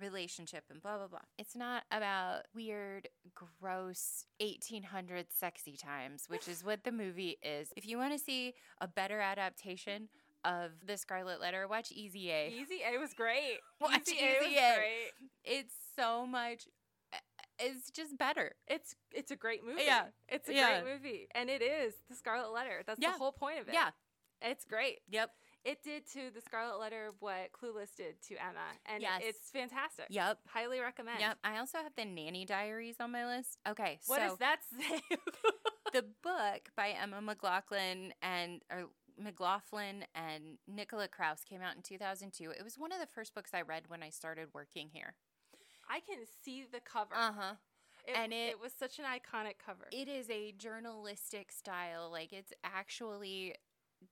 [0.00, 1.18] relationship and blah blah blah.
[1.38, 7.72] It's not about weird, gross 1800 sexy times, which is what the movie is.
[7.76, 10.08] If you want to see a better adaptation
[10.44, 12.48] of The Scarlet Letter, watch Easy A.
[12.48, 13.58] Easy A was great.
[13.80, 14.74] Watch Easy A Easy A.
[14.76, 15.12] great.
[15.44, 16.66] It's so much
[17.12, 17.16] eh,
[17.58, 18.52] it's just better.
[18.66, 19.82] It's it's a great movie.
[19.84, 20.04] Yeah.
[20.28, 20.80] it's a Yeah.
[20.80, 22.82] great movie, and it is the Scarlet Letter.
[22.86, 23.12] That's Yeah.
[23.12, 23.74] the whole point of it.
[23.74, 23.90] Yeah.
[24.42, 25.00] it's great.
[25.10, 25.30] Yep.
[25.64, 29.20] It did to the Scarlet Letter what Clueless did to Emma, and Yes.
[29.24, 30.06] it's fantastic.
[30.08, 30.38] Yep.
[30.48, 31.20] highly recommend.
[31.20, 31.38] Yep.
[31.44, 33.58] I also have the Nanny Diaries on my list.
[33.68, 35.02] Okay, What so does that say?
[35.92, 38.84] the book by Emma McLaughlin and or
[39.18, 42.52] McLaughlin and Nicola Kraus came out in 2002.
[42.52, 45.14] It was one of the first books I read when I started working here.
[45.90, 47.14] I can see the cover.
[47.14, 47.54] Uh huh.
[48.06, 49.88] It, and it- it was such an iconic cover.
[49.92, 53.56] It is a journalistic style, like it's actually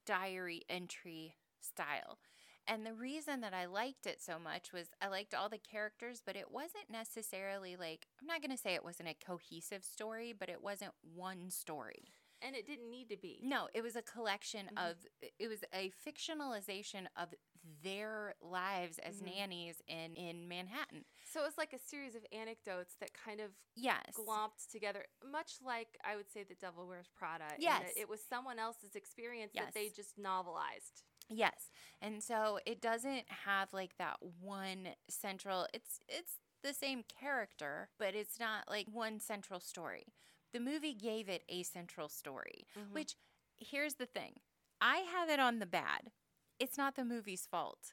[0.07, 2.19] diary entry style.
[2.67, 6.21] And the reason that I liked it so much was I liked all the characters,
[6.25, 10.35] but it wasn't necessarily like, I'm not going to say it wasn't a cohesive story,
[10.39, 12.13] but it wasn't one story.
[12.41, 13.41] and it didn't need to be.
[13.43, 14.91] No, it was a collection Mhm.
[14.91, 14.97] of
[15.41, 17.35] it was a fictionalization of
[17.83, 19.27] their lives as Mhm.
[19.37, 21.05] nannies in in Manhattan.
[21.25, 24.15] So it was like a series of anecdotes that kind of Yes.
[24.15, 27.55] glomped together, much like I would say The Devil Wears Prada.
[27.59, 27.93] Yes.
[27.97, 29.67] it was someone else's experience Yes.
[29.67, 31.03] that they just novelized.
[31.29, 31.71] Yes.
[32.01, 38.15] And so it doesn't have like that one central it's it's the same character, but
[38.15, 40.15] it's not like one central story.
[40.53, 42.93] The movie gave it a central story, Mhm.
[42.93, 43.17] which
[43.59, 44.41] here's the thing.
[44.81, 46.11] I have it on the bad.
[46.59, 47.93] It's not the movie's fault.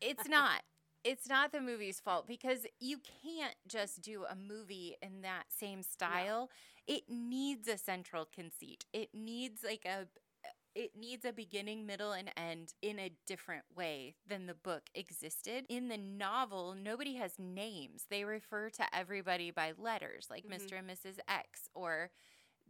[0.00, 0.62] It's not.
[1.04, 5.82] It's not the movie's fault because you can't just do a movie in that same
[5.82, 6.50] style.
[6.86, 8.84] It needs a central conceit.
[8.92, 10.06] It needs like a
[10.74, 15.64] it needs a beginning, middle, and end in a different way than the book existed.
[15.68, 18.06] In the novel, nobody has names.
[18.08, 20.50] They refer to everybody by letters, like Mhm.
[20.50, 20.78] Mr.
[20.78, 21.18] and Mrs.
[21.26, 22.10] X, or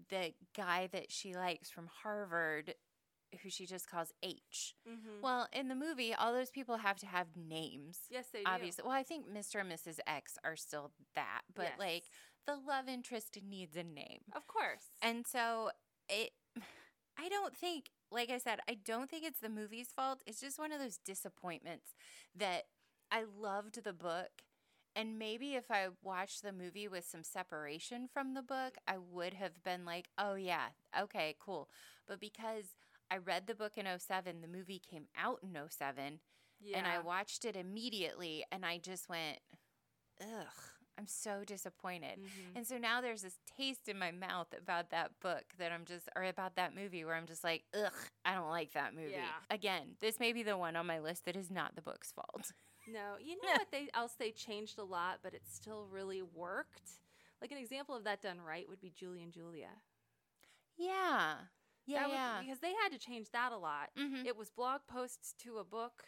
[0.08, 2.74] the guy that she likes from Harvard,
[3.42, 4.74] who she just calls H.
[4.88, 5.20] Mm-hmm.
[5.22, 8.00] Well, in the movie, all those people have to have names.
[8.10, 8.44] yes, they do.
[8.46, 9.60] Obviously, well, I think Mr.
[9.60, 9.98] and Mrs.
[10.06, 11.78] X are still that, but Yes.
[11.78, 12.04] like
[12.46, 14.20] the love interest needs a name.
[14.34, 14.84] of course.
[15.02, 15.70] And so
[16.08, 16.30] it
[17.18, 20.22] I don't think like I said, I don't think it's the movie's fault.
[20.26, 21.94] It's just one of those disappointments
[22.34, 22.62] that
[23.10, 24.30] I loved the book
[24.96, 29.34] and maybe if I watched the movie with some separation from the book, I would
[29.34, 30.68] have been like, "Oh yeah,
[30.98, 31.68] okay, cool."
[32.06, 32.74] But because
[33.10, 36.20] I read the book in 07, the movie came out in 07,
[36.60, 36.78] yeah.
[36.78, 39.38] and I watched it immediately and I just went,
[40.20, 40.46] "Ugh,
[40.98, 42.56] I'm so disappointed." Mhm.
[42.56, 46.08] And so now there's this taste in my mouth about that book that I'm just,
[46.16, 47.92] or about that movie where I'm just like, ugh,
[48.24, 49.12] I don't like that movie.
[49.12, 49.40] Yeah.
[49.50, 52.52] Again, this may be the one on my list that is not the book's fault.
[52.90, 56.88] No, you know what they else they changed a lot, but it still really worked.
[57.42, 59.82] Like an example of that done right would be Julie and Julia.
[60.76, 61.34] yeah.
[61.88, 62.04] Yeah.
[62.06, 62.40] Was- yeah.
[62.42, 63.90] because they had to change that a lot.
[63.96, 64.24] Mhm.
[64.26, 66.04] It was blog posts to a book,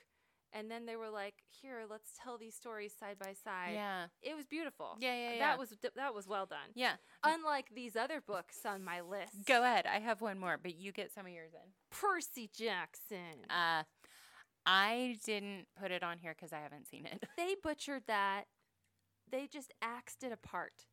[0.53, 4.09] and then they were like, "Here, let's tell these stories side by side." yeah.
[4.23, 4.97] It was beautiful.
[5.01, 5.39] Yeah, yeah, yeah.
[5.39, 6.71] That was that was well done.
[6.75, 6.97] Yeah.
[7.25, 9.45] Unlike these other books on my list.
[9.47, 9.87] Go ahead.
[9.87, 11.73] I have one more, but you get some of yours in.
[11.91, 13.45] Percy Jackson.
[13.51, 13.85] Uh,
[14.67, 17.25] I didn't put it on here because I haven't seen it.
[17.37, 18.45] they butchered that.
[19.31, 20.87] They just axed it apart.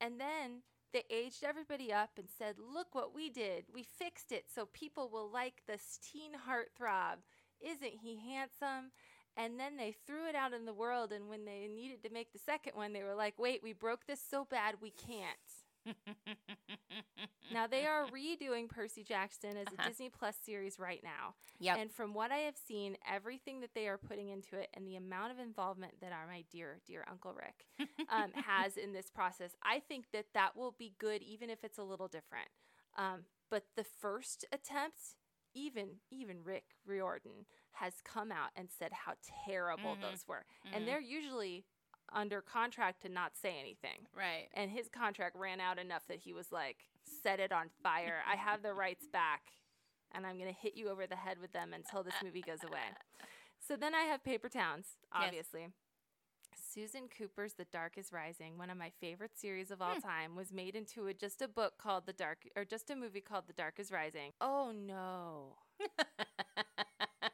[0.00, 0.62] And then
[0.92, 3.64] they aged everybody up and said, Look what we did.
[3.72, 7.16] We fixed it so people will like this teen heartthrob.
[7.60, 8.92] Isn't he handsome?
[9.36, 11.12] And then they threw it out in the world.
[11.12, 14.06] And when they needed to make the second one, they were like, wait, we broke
[14.06, 15.59] this so bad we can't.
[17.52, 19.88] now they are redoing Percy Jackson as a Uh-huh.
[19.88, 21.34] Disney Plus series right now.
[21.58, 21.78] Yep.
[21.78, 24.96] And from what I have seen, everything that they are putting into it and the
[24.96, 27.66] amount of involvement that our my dear, dear Uncle Rick
[28.10, 31.78] um, has in this process, I think that that will be good, even if it's
[31.78, 32.48] a little different.
[32.96, 35.16] Um, but the first attempt,
[35.54, 39.14] even even Rick Riordan has come out and said how
[39.44, 40.00] terrible Mhm.
[40.02, 40.76] those were, Mhm.
[40.76, 41.64] and they're usually
[42.12, 44.06] under contract to not say anything.
[44.16, 44.48] right.
[44.54, 46.88] And his contract ran out enough that he was like,
[47.22, 48.22] "Set it on fire!
[48.30, 49.52] I have the rights back,
[50.12, 52.94] and I'm gonna hit you over the head with them until this movie goes away."
[53.58, 55.26] So then I have Paper Towns, Yes.
[55.26, 55.68] obviously.
[56.72, 60.00] Susan Cooper's The Dark is Rising, one of my favorite series of all Hmm.
[60.00, 63.20] time, was made into a, just a book called The Dark, or just a movie
[63.20, 64.32] called The Dark is Rising.
[64.40, 65.56] Oh no.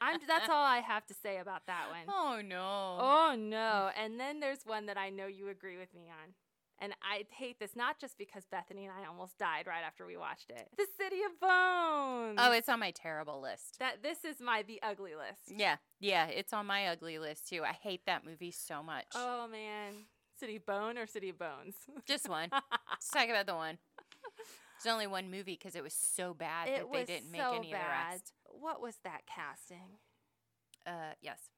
[0.06, 2.06] I'm, that's all I have to say about that one.
[2.08, 2.98] oh no.
[3.00, 3.90] Oh no.
[4.00, 6.34] And then there's one that I know you agree with me on.
[6.78, 10.18] And I hate this not just because Bethany and I almost died right after we
[10.18, 10.68] watched it.
[10.76, 12.38] The City of Bones.
[12.38, 13.78] Oh, it's on my terrible list.
[13.78, 15.58] that this is my the ugly list.
[15.58, 17.62] Yeah, yeah, it's on my ugly list too.
[17.64, 19.06] I hate that movie so much.
[19.14, 19.94] Oh man.
[20.38, 21.74] City of Bone or City of Bones?
[22.06, 22.50] Just one.
[22.52, 23.78] Let's talk about the one.
[24.82, 27.54] There's only one movie because it was so bad it that they didn't make so
[27.54, 28.12] any of the bad.
[28.12, 28.32] rest.
[28.60, 29.98] What was that casting?
[30.86, 31.50] Uh, yes.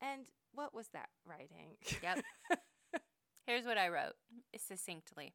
[0.00, 1.76] And what was that writing?
[2.02, 2.24] Yep.
[3.46, 4.14] Here's what I wrote
[4.58, 5.34] succinctly.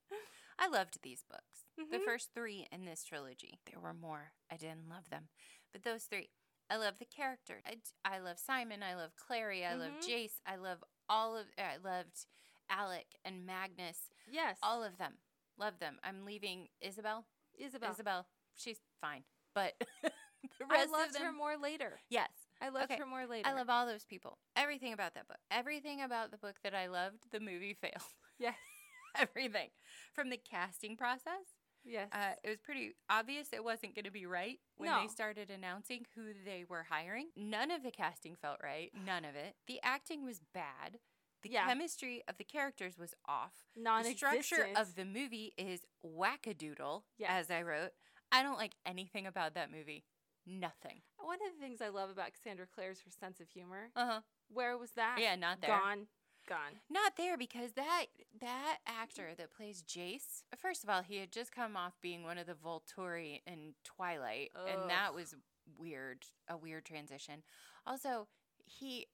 [0.60, 1.66] I loved these books.
[1.78, 2.06] The Mhm.
[2.06, 3.60] first three in this trilogy.
[3.66, 4.34] There were more.
[4.52, 5.30] I didn't love them.
[5.72, 6.30] But those three.
[6.70, 7.62] I love the character.
[8.06, 8.84] I love Simon.
[8.84, 9.66] I love Clary.
[9.66, 10.04] I love Mhm.
[10.08, 10.40] Jace.
[10.46, 11.48] I love all of.
[11.58, 12.26] I loved
[12.70, 14.10] Alec and Magnus.
[14.28, 14.58] yes.
[14.62, 15.18] All of them.
[15.58, 16.00] Love them.
[16.04, 17.26] I'm leaving Isabelle.
[17.58, 17.92] Isabelle.
[17.92, 18.28] Isabelle.
[18.56, 19.26] She's fine.
[19.54, 19.76] But
[20.60, 21.22] the I rest of loved them.
[21.24, 22.00] her more later.
[22.10, 22.30] yes.
[22.64, 22.98] I loved Okay.
[23.00, 23.50] her more later.
[23.50, 24.38] I love all those people.
[24.56, 25.40] Everything about that book.
[25.50, 28.04] Everything about the book that I loved, the movie failed.
[28.38, 28.56] Yes.
[29.16, 29.70] Everything.
[30.14, 32.10] From the casting process, Yes.
[32.12, 35.02] uh, it was pretty obvious it wasn't going to be right when No.
[35.02, 37.30] they started announcing who they were hiring.
[37.36, 38.92] None of the casting felt right.
[39.06, 39.56] None of it.
[39.66, 41.00] The acting was bad.
[41.42, 41.66] The Yeah.
[41.66, 43.54] chemistry of the characters was off.
[43.76, 44.46] The Non-existent.
[44.46, 47.30] structure of the movie is wackadoodle, Yes.
[47.32, 47.94] as I wrote.
[48.32, 50.06] I don't like anything about that movie.
[50.46, 51.02] Nothing.
[51.18, 53.90] One of the things I love about Cassandra Clare is her sense of humor.
[53.96, 54.20] Uh huh.
[54.52, 55.18] Where was that?
[55.20, 55.70] Yeah, not there.
[55.70, 56.08] Gone.
[56.50, 56.80] Gone.
[56.90, 58.06] Not there because that
[58.40, 62.38] that actor that plays Jace, first of all, he had just come off being one
[62.40, 65.36] of the Volturi in Twilight, and that was
[65.78, 67.44] weird, a weird transition.
[67.86, 68.28] Also,
[68.66, 69.06] he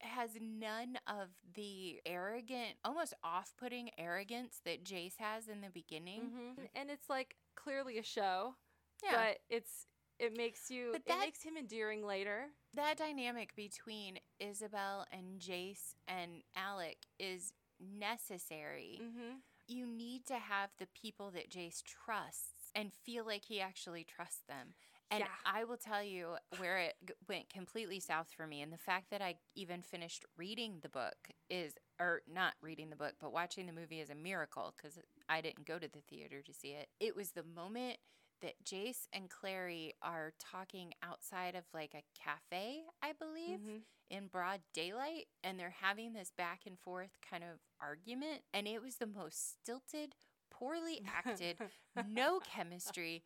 [0.00, 6.20] has none of the arrogant, almost off-putting arrogance that Jace has in the beginning.
[6.56, 8.54] hmm And it's like clearly a show,
[9.04, 9.10] Yeah.
[9.14, 9.86] but it's
[10.20, 12.46] it makes you But it that- makes him endearing later.
[12.74, 19.00] that dynamic between Isabelle and Jace and Alec is necessary.
[19.02, 19.36] Mm-hmm.
[19.66, 24.42] you need to have the people that Jace trusts and feel like he actually trusts
[24.48, 24.74] them.
[25.12, 25.28] And Yeah.
[25.46, 26.96] I will tell you where it
[27.28, 28.62] went completely south for me.
[28.62, 32.96] And the fact that I even finished reading the book is, or not reading the
[32.96, 34.98] book, but watching the movie is a miracle because
[35.28, 36.88] I didn't go to the theater to see it.
[36.98, 37.98] It was the moment
[38.40, 43.82] that Jace and Clary are talking outside of like a cafe, I believe Mhm.
[44.08, 48.82] in broad daylight and they're having this back and forth kind of argument and it
[48.82, 50.16] was the most stilted
[50.50, 51.58] poorly acted
[52.08, 53.22] no chemistry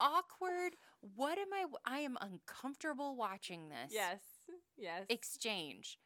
[0.00, 4.20] awkward what am i i am uncomfortable watching this Yes.
[4.76, 5.06] Yes.
[5.08, 5.98] exchange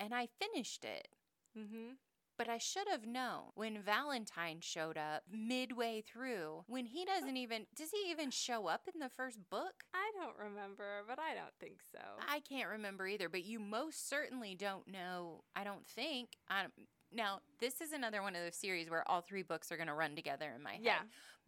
[0.00, 1.08] and i finished it
[1.56, 1.92] mm-hmm.
[2.38, 7.66] But i should have known when valentine showed up midway through when he doesn't even
[7.76, 11.54] does he even show up in the first book I don't remember, but I don't
[11.60, 11.98] think so.
[12.26, 15.42] I can't remember either, but you most certainly don't know.
[15.54, 16.30] I don't think.
[16.48, 16.72] I don't,
[17.12, 19.94] now, this is another one of those series where all three books are going to
[19.94, 20.80] run together in my head.
[20.82, 20.98] Yeah.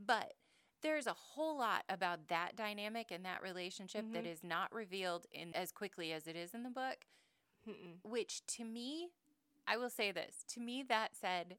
[0.04, 0.34] But
[0.82, 4.32] there's a whole lot about that dynamic and that relationship that Mhm.
[4.32, 7.06] is not revealed in as quickly as it is in the book,
[7.68, 7.98] Mm-mm.
[8.04, 9.08] which to me,
[9.70, 11.56] I will say this, to me that said,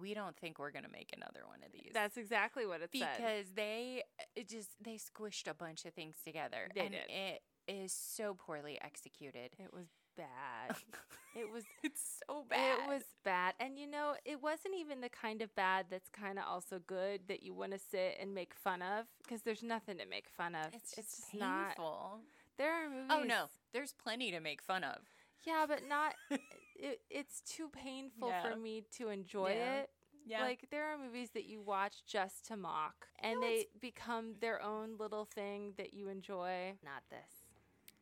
[0.00, 1.90] we don't think we're going to make another one of these.
[1.92, 3.08] That's exactly what it said.
[3.16, 7.00] because they uh, it just they squished a bunch of things together They and did.
[7.08, 9.50] it is so poorly executed.
[9.58, 9.86] It was
[10.16, 10.76] bad.
[11.36, 12.78] it was it's so bad.
[12.78, 13.54] It was bad.
[13.60, 17.22] And you know, it wasn't even the kind of bad that's kind of also good
[17.28, 20.54] that you want to sit and make fun of because there's nothing to make fun
[20.54, 20.72] of.
[20.72, 21.76] It's just not.
[21.76, 22.20] painful.
[22.58, 23.10] There are movies.
[23.10, 24.98] Oh no, there's plenty to make fun of.
[25.44, 26.14] Yeah, but not.
[26.76, 28.42] it, it's too painful Yeah.
[28.50, 29.80] for me to enjoy Yeah.
[29.80, 29.90] it.
[30.28, 34.62] Like there are movies that you watch just to mock, and No, they become their
[34.62, 36.74] own little thing that you enjoy.
[36.84, 37.46] Not this.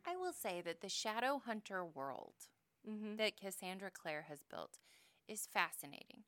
[0.07, 2.34] I will say that the Shadowhunter world
[2.88, 3.16] Mm-hmm.
[3.16, 4.78] that Cassandra Clare has built
[5.28, 6.24] is fascinating.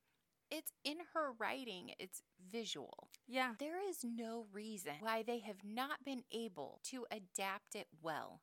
[0.51, 3.09] It's in her writing, it's visual.
[3.27, 3.55] Yeah.
[3.59, 8.41] There is no reason why they have not been able to adapt it well.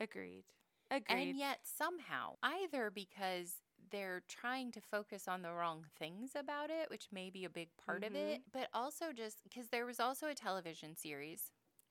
[0.00, 0.44] Agreed.
[0.90, 1.30] Agreed.
[1.30, 6.90] And yet, somehow, either because they're trying to focus on the wrong things about it,
[6.90, 10.26] which may be a big part of it, but also just because there was also
[10.28, 11.50] a television series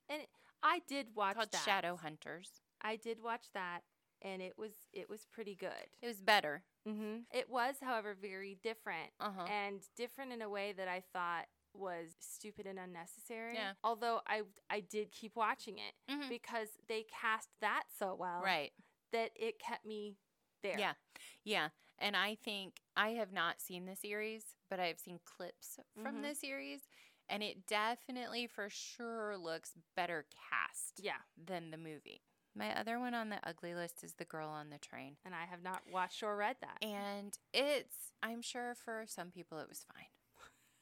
[0.09, 0.21] and
[0.61, 1.61] I did watch called that.
[1.65, 2.61] Shadow Hunters.
[2.81, 3.81] I did watch that,
[4.21, 5.87] and it was it was pretty good.
[6.01, 6.63] It was better.
[6.87, 7.19] Mm-hmm.
[7.31, 9.45] It was, however, very different, Uh huh.
[9.45, 13.55] and different in a way that I thought was stupid and unnecessary.
[13.55, 13.73] Yeah.
[13.83, 16.29] Although I I did keep watching it Mhm.
[16.29, 18.73] because they cast that so well Right.
[19.11, 20.17] That it kept me
[20.63, 20.77] there.
[20.77, 20.93] Yeah.
[21.43, 21.69] Yeah.
[21.97, 26.17] And I think I have not seen the series, but I have seen clips from
[26.17, 26.21] Mhm.
[26.23, 26.81] the series.
[27.27, 31.21] And it definitely, for sure, looks better cast Yeah.
[31.37, 32.21] than the movie.
[32.53, 35.17] My other one on the ugly list is The Girl on the Train.
[35.25, 36.83] And I have not watched or read that.
[36.83, 40.09] And it's, I'm sure for some people it was fine.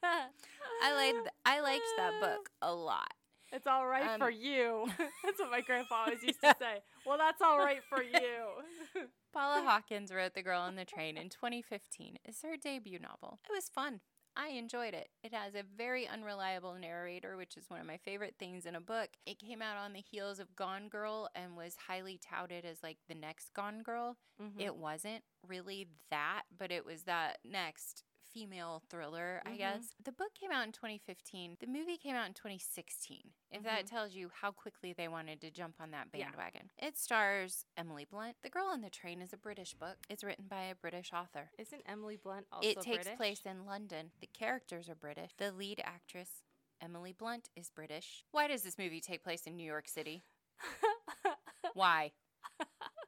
[0.82, 3.14] I liked, I liked that book a lot.
[3.54, 4.88] It's all right Um, for you.
[5.24, 6.80] that's what my grandpa always used to say.
[7.06, 8.48] Well, that's all right for you.
[9.34, 12.18] Paula Hawkins wrote The Girl on the Train in 2015.
[12.26, 13.40] It's her debut novel.
[13.50, 14.02] It was fun.
[14.36, 15.10] I enjoyed it.
[15.24, 18.82] It has a very unreliable narrator, which is one of my favorite things in a
[18.82, 19.10] book.
[19.28, 22.98] It came out on the heels of Gone Girl and was highly touted as like
[23.08, 24.18] the next Gone Girl.
[24.42, 24.60] Mhm.
[24.60, 28.04] It wasn't really that, but it was that next
[28.34, 29.58] female thriller, I Mhm.
[29.58, 29.96] guess.
[30.04, 31.58] The book came out in 2015.
[31.60, 33.34] The movie came out in 2016.
[33.52, 36.18] If that tells you how quickly they wanted to jump on that Mm-hmm.
[36.18, 36.26] Yeah.
[36.26, 36.70] bandwagon.
[36.78, 38.42] It stars Emily Blunt.
[38.42, 39.98] The Girl on the Train is a British book.
[40.10, 41.52] It's written by a British author.
[41.58, 43.18] Isn't Emily Blunt also it takes British?
[43.18, 44.12] place in London.
[44.20, 45.32] The characters are British.
[45.38, 46.44] The lead actress,
[46.82, 48.26] Emily Blunt, is British.
[48.32, 50.24] Why does this movie take place in New York City?
[51.74, 52.14] Why?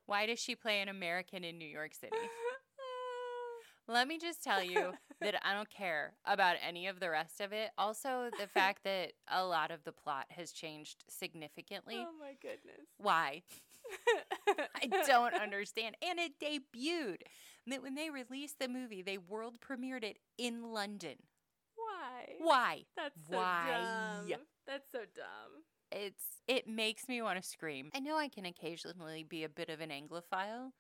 [0.06, 2.16] Why does she play an American in New York City?
[3.88, 7.52] Let me just tell you that I don't care about any of the rest of
[7.54, 7.72] it.
[7.78, 11.96] Also, the fact that a lot of the plot has changed significantly.
[12.00, 12.88] oh my goodness.
[12.98, 13.44] Why?
[14.76, 15.96] I don't understand.
[16.08, 17.22] And it debuted.
[17.68, 21.16] That when they released the movie, they world premiered it in London.
[21.76, 22.34] Why?
[22.40, 22.82] Why?
[22.96, 23.66] That's so Why?
[24.30, 24.40] dumb.
[24.68, 25.64] That's so dumb.
[25.92, 27.90] It's it makes me want to scream.
[27.96, 30.72] I know I can occasionally be a bit of an anglophile,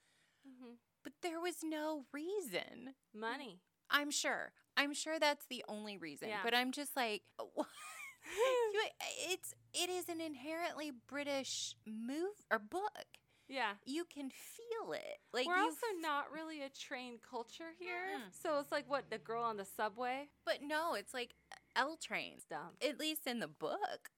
[0.46, 0.74] hmm
[1.04, 2.96] but there was no reason.
[3.14, 3.62] Money.
[3.90, 4.52] I'm sure.
[4.78, 6.30] I'm sure that's the only reason.
[6.30, 6.40] Yeah.
[6.44, 13.06] But I'm just like you, eh, it's it is an inherently British move or book.
[13.48, 13.74] yeah.
[13.86, 15.20] You can feel it.
[15.34, 18.18] Like We're also not really a train culture here.
[18.18, 18.44] Mm-mm.
[18.44, 20.30] So it's like what the girl on the subway.
[20.46, 21.36] But no, it's like
[21.76, 22.38] L trains.
[22.38, 22.72] It's dumb.
[22.88, 24.10] At least in the book,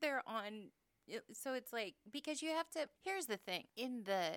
[0.00, 0.68] they're on.
[1.32, 2.88] So it's like because you have to.
[3.04, 4.32] Here's the thing: in the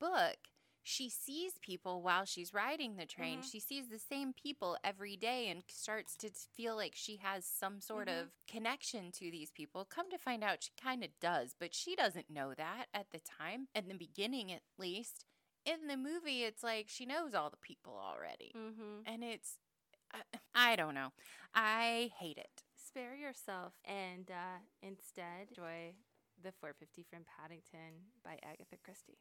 [0.00, 0.36] book,
[0.82, 3.40] she sees people while she's riding the train.
[3.40, 3.50] Mhm.
[3.52, 7.80] She sees the same people every day and starts to feel like she has some
[7.80, 8.22] sort Mhm.
[8.22, 9.84] of connection to these people.
[9.84, 13.20] Come to find out, she kind of does, but she doesn't know that at the
[13.20, 13.68] time.
[13.74, 15.26] In the beginning, at least.
[15.64, 18.52] In the movie, it's like she knows all the people already.
[18.54, 19.02] Mm-hmm.
[19.04, 19.58] And it's,
[20.10, 20.22] I,
[20.54, 21.12] I don't know.
[21.52, 22.64] I hate it.
[22.74, 25.96] Spare yourself and uh, instead enjoy
[26.42, 29.18] the 450 from Paddington by Agatha Christie.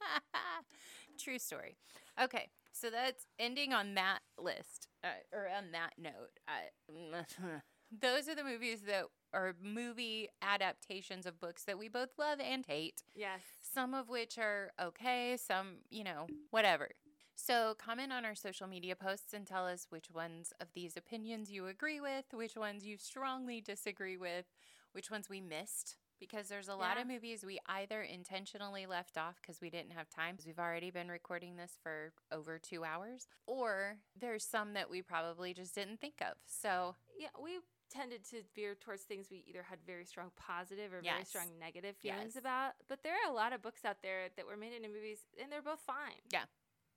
[1.18, 1.76] True story.
[2.22, 6.38] Okay, so that's ending on that list, uh, or on that note.
[6.48, 6.70] I,
[8.00, 12.64] those are the movies that are movie adaptations of books that we both love and
[12.66, 13.02] hate.
[13.14, 13.40] Yes.
[13.60, 16.90] Some of which are okay, some, you know, whatever.
[17.34, 21.50] So comment on our social media posts and tell us which ones of these opinions
[21.50, 24.46] you agree with, which ones you strongly disagree with,
[24.92, 25.96] which ones we missed.
[26.18, 30.08] Because there's a lot of movies we either intentionally left off because we didn't have
[30.08, 34.88] time, 'cause we've already been recording this for over two hours, or there's some that
[34.88, 36.38] we probably just didn't think of.
[36.46, 41.02] So, Yeah, we tended to veer towards things we either had very strong positive or
[41.02, 42.40] very strong negative feelings Yes.
[42.40, 42.74] about.
[42.88, 45.52] But there are a lot of books out there that were made into movies and
[45.52, 46.20] they're both fine.
[46.30, 46.46] Yeah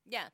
[0.05, 0.29] yeah.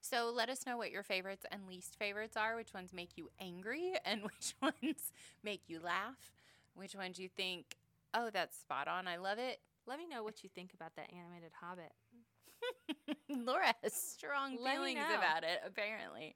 [0.00, 3.30] So let us know what your favorites and least favorites are, which ones make you
[3.38, 5.12] angry, and which ones
[5.42, 6.32] make you laugh,
[6.74, 7.76] which ones you think,
[8.14, 9.06] oh, that's spot on.
[9.08, 9.58] I love it.
[9.86, 11.92] Let me know what you think about that animated Hobbit.
[13.46, 16.34] Laura has strong Let feelings about it, apparently.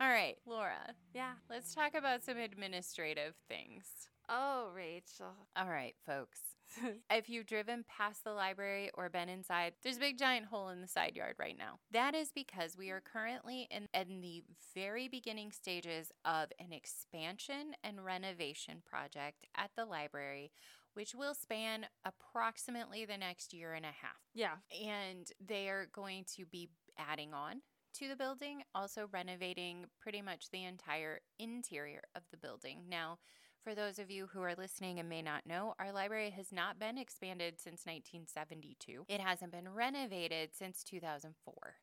[0.00, 1.32] All right, Laura, Yeah.
[1.48, 3.86] let's talk about some administrative things.
[4.28, 5.32] Oh, Rachel.
[5.56, 6.40] All right, folks.
[7.10, 10.80] If you've driven past the library or been inside, there's a big giant hole in
[10.80, 11.78] the side yard right now.
[11.92, 14.42] That is because we are currently in, in the
[14.74, 20.52] very beginning stages of an expansion and renovation project at the library
[20.96, 24.16] which will span approximately the next year and a half.
[24.32, 24.54] Yeah.
[24.82, 27.60] And they are going to be adding on
[27.98, 32.84] to the building, also renovating pretty much the entire interior of the building.
[32.88, 33.18] Now,
[33.66, 36.78] for those of you who are listening and may not know, our library has not
[36.78, 39.06] been expanded since 1972.
[39.08, 41.74] It hasn't been renovated since 2004.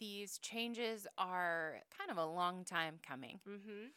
[0.00, 3.38] These changes are kind of a long time coming.
[3.48, 3.90] Mm-hmm.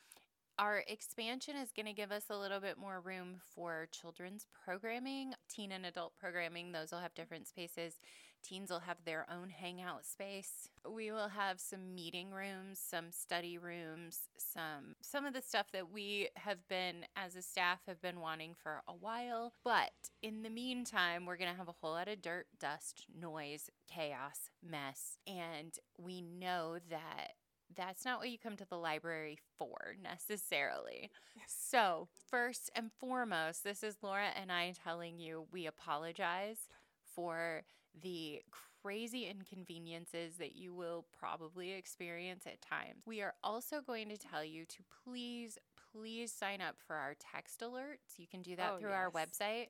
[0.60, 5.34] Our expansion is going to give us a little bit more room for children's programming,
[5.50, 6.72] teen and adult programming.
[6.72, 7.96] Those will have different spaces.
[8.44, 10.70] Teens will have their own hangout space.
[10.90, 15.92] We will have some meeting rooms, some study rooms, some some of the stuff that
[15.92, 19.54] we have been as a staff have been wanting for a while.
[19.64, 23.70] But in the meantime, we're going to have a whole lot of dirt, dust, noise,
[23.88, 27.34] chaos, mess, and we know that
[27.76, 31.12] that's not what you come to the library for necessarily.
[31.48, 36.68] So, first and foremost, this is Laura and I telling you we apologize
[37.16, 37.64] for
[38.02, 38.42] the
[38.82, 43.04] crazy inconveniences that you will probably experience at times.
[43.06, 45.58] We are also going to tell you to please,
[45.94, 48.18] please sign up for our text alerts.
[48.18, 49.68] You can do that Oh, through our website.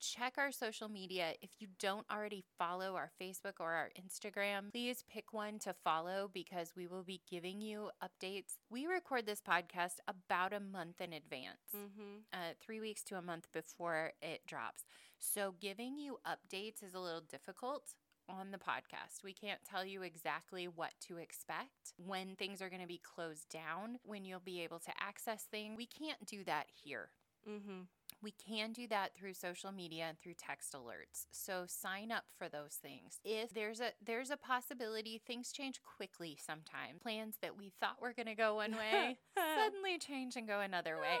[0.00, 1.34] Check our social media.
[1.42, 6.28] If you don't already follow our Facebook or our Instagram, please pick one to follow
[6.32, 8.56] because we will be giving you updates.
[8.68, 12.18] We record this podcast about a month in advance Mm-hmm.
[12.32, 14.84] uh, three weeks to a month before it drops.
[15.22, 17.94] So, giving you updates is a little difficult
[18.28, 19.22] on the podcast.
[19.22, 23.48] We can't tell you exactly what to expect, when things are going to be closed
[23.48, 25.76] down, when you'll be able to access things.
[25.76, 27.10] We can't do that here.
[27.48, 27.82] Mm-hmm.
[28.20, 31.26] We can do that through social media and through text alerts.
[31.30, 33.18] So sign up for those things.
[33.24, 37.00] If there's a there's a possibility things change quickly sometimes.
[37.00, 39.18] Plans that we thought were going to go one way
[39.56, 41.18] suddenly change and go another way.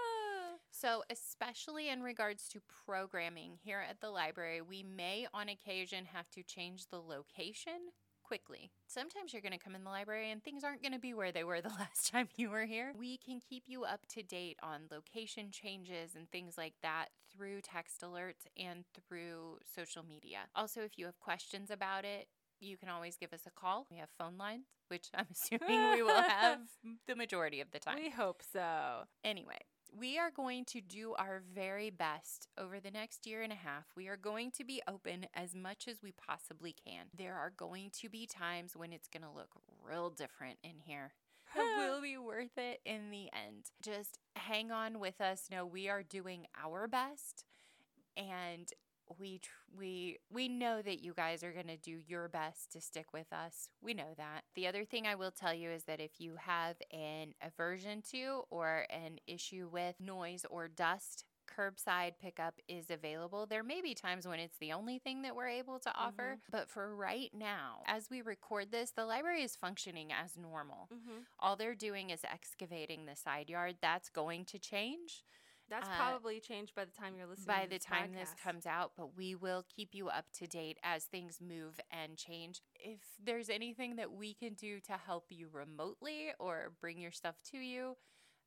[0.74, 6.30] So, especially in regards to programming here at the library, we may on occasion have
[6.30, 7.90] to change the location
[8.22, 8.70] quickly.
[8.86, 11.30] Sometimes you're going to come in the library and things aren't going to be where
[11.30, 12.94] they were the last time you were here.
[12.98, 17.60] We can keep you up to date on location changes and things like that through
[17.60, 20.38] text alerts and through social media.
[20.54, 22.28] Also, if you have questions about it,
[22.60, 23.86] you can always give us a call.
[23.90, 26.60] We have phone lines, which I'm assuming we will have
[27.06, 27.98] the majority of the time.
[28.02, 29.02] We hope so.
[29.22, 29.58] Anyway,
[29.98, 33.84] we are going to do our very best over the next year and a half.
[33.96, 37.06] We are going to be open as much as we possibly can.
[37.16, 39.50] There are going to be times when it's going to look
[39.86, 41.12] real different in here.
[41.54, 43.72] It will be worth it in the end.
[43.82, 45.48] Just hang on with us.
[45.50, 47.44] Know we are doing our best
[48.16, 48.72] and
[49.18, 52.80] we tr- we we know that you guys are going to do your best to
[52.80, 53.68] stick with us.
[53.80, 54.42] We know that.
[54.54, 58.42] The other thing I will tell you is that if you have an aversion to
[58.50, 63.46] or an issue with noise or dust, curbside pickup is available.
[63.46, 66.68] There may be times when it's the only thing that we're able to offer, but
[66.68, 70.88] for right now, as we record this, the library is functioning as normal.
[70.92, 71.20] Mm-hmm.
[71.38, 73.76] All they're doing is excavating the side yard.
[73.82, 75.24] That's going to change
[75.68, 77.46] That's Uh, probably changed by the time you're listening.
[77.46, 81.04] by the time this comes out, but we will keep you up to date as
[81.06, 82.60] things move and change.
[82.74, 87.36] If there's anything that we can do to help you remotely or bring your stuff
[87.52, 87.96] to you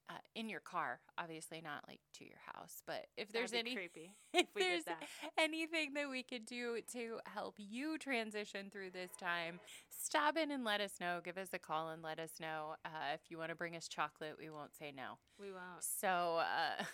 [0.07, 4.13] uh, in your car, obviously not like to your house, but if there's any creepy
[4.33, 5.03] if we did there's that.
[5.35, 9.59] anything that we could do to help you transition through this time,
[9.89, 11.21] stop in and let us know.
[11.23, 12.75] Give us a call and let us know.
[12.85, 15.17] Uh, if you want to bring us chocolate, we won't say no.
[15.39, 15.81] We won't.
[15.83, 16.07] So,
[16.37, 16.83] uh,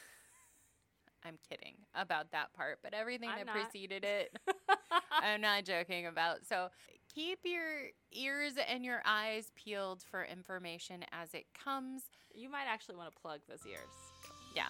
[1.23, 3.55] I'm kidding about that part, but everything I'm that not.
[3.55, 4.35] preceded it,
[5.11, 6.45] I'm not joking about.
[6.47, 6.69] So,
[7.13, 12.03] keep your ears and your eyes peeled for information as it comes.
[12.33, 13.89] you might actually want to plug those ears.
[14.55, 14.67] Yeah.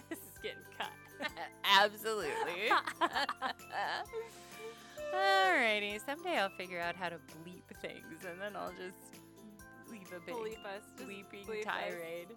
[0.08, 0.92] This is getting cut.
[1.64, 2.70] Absolutely.
[5.14, 9.20] Alrighty, someday I'll figure out how to bleep things, and then I'll just
[9.90, 10.84] leave a big Bleep us.
[11.00, 11.64] Bleeping bleep us.
[11.64, 12.28] tirade.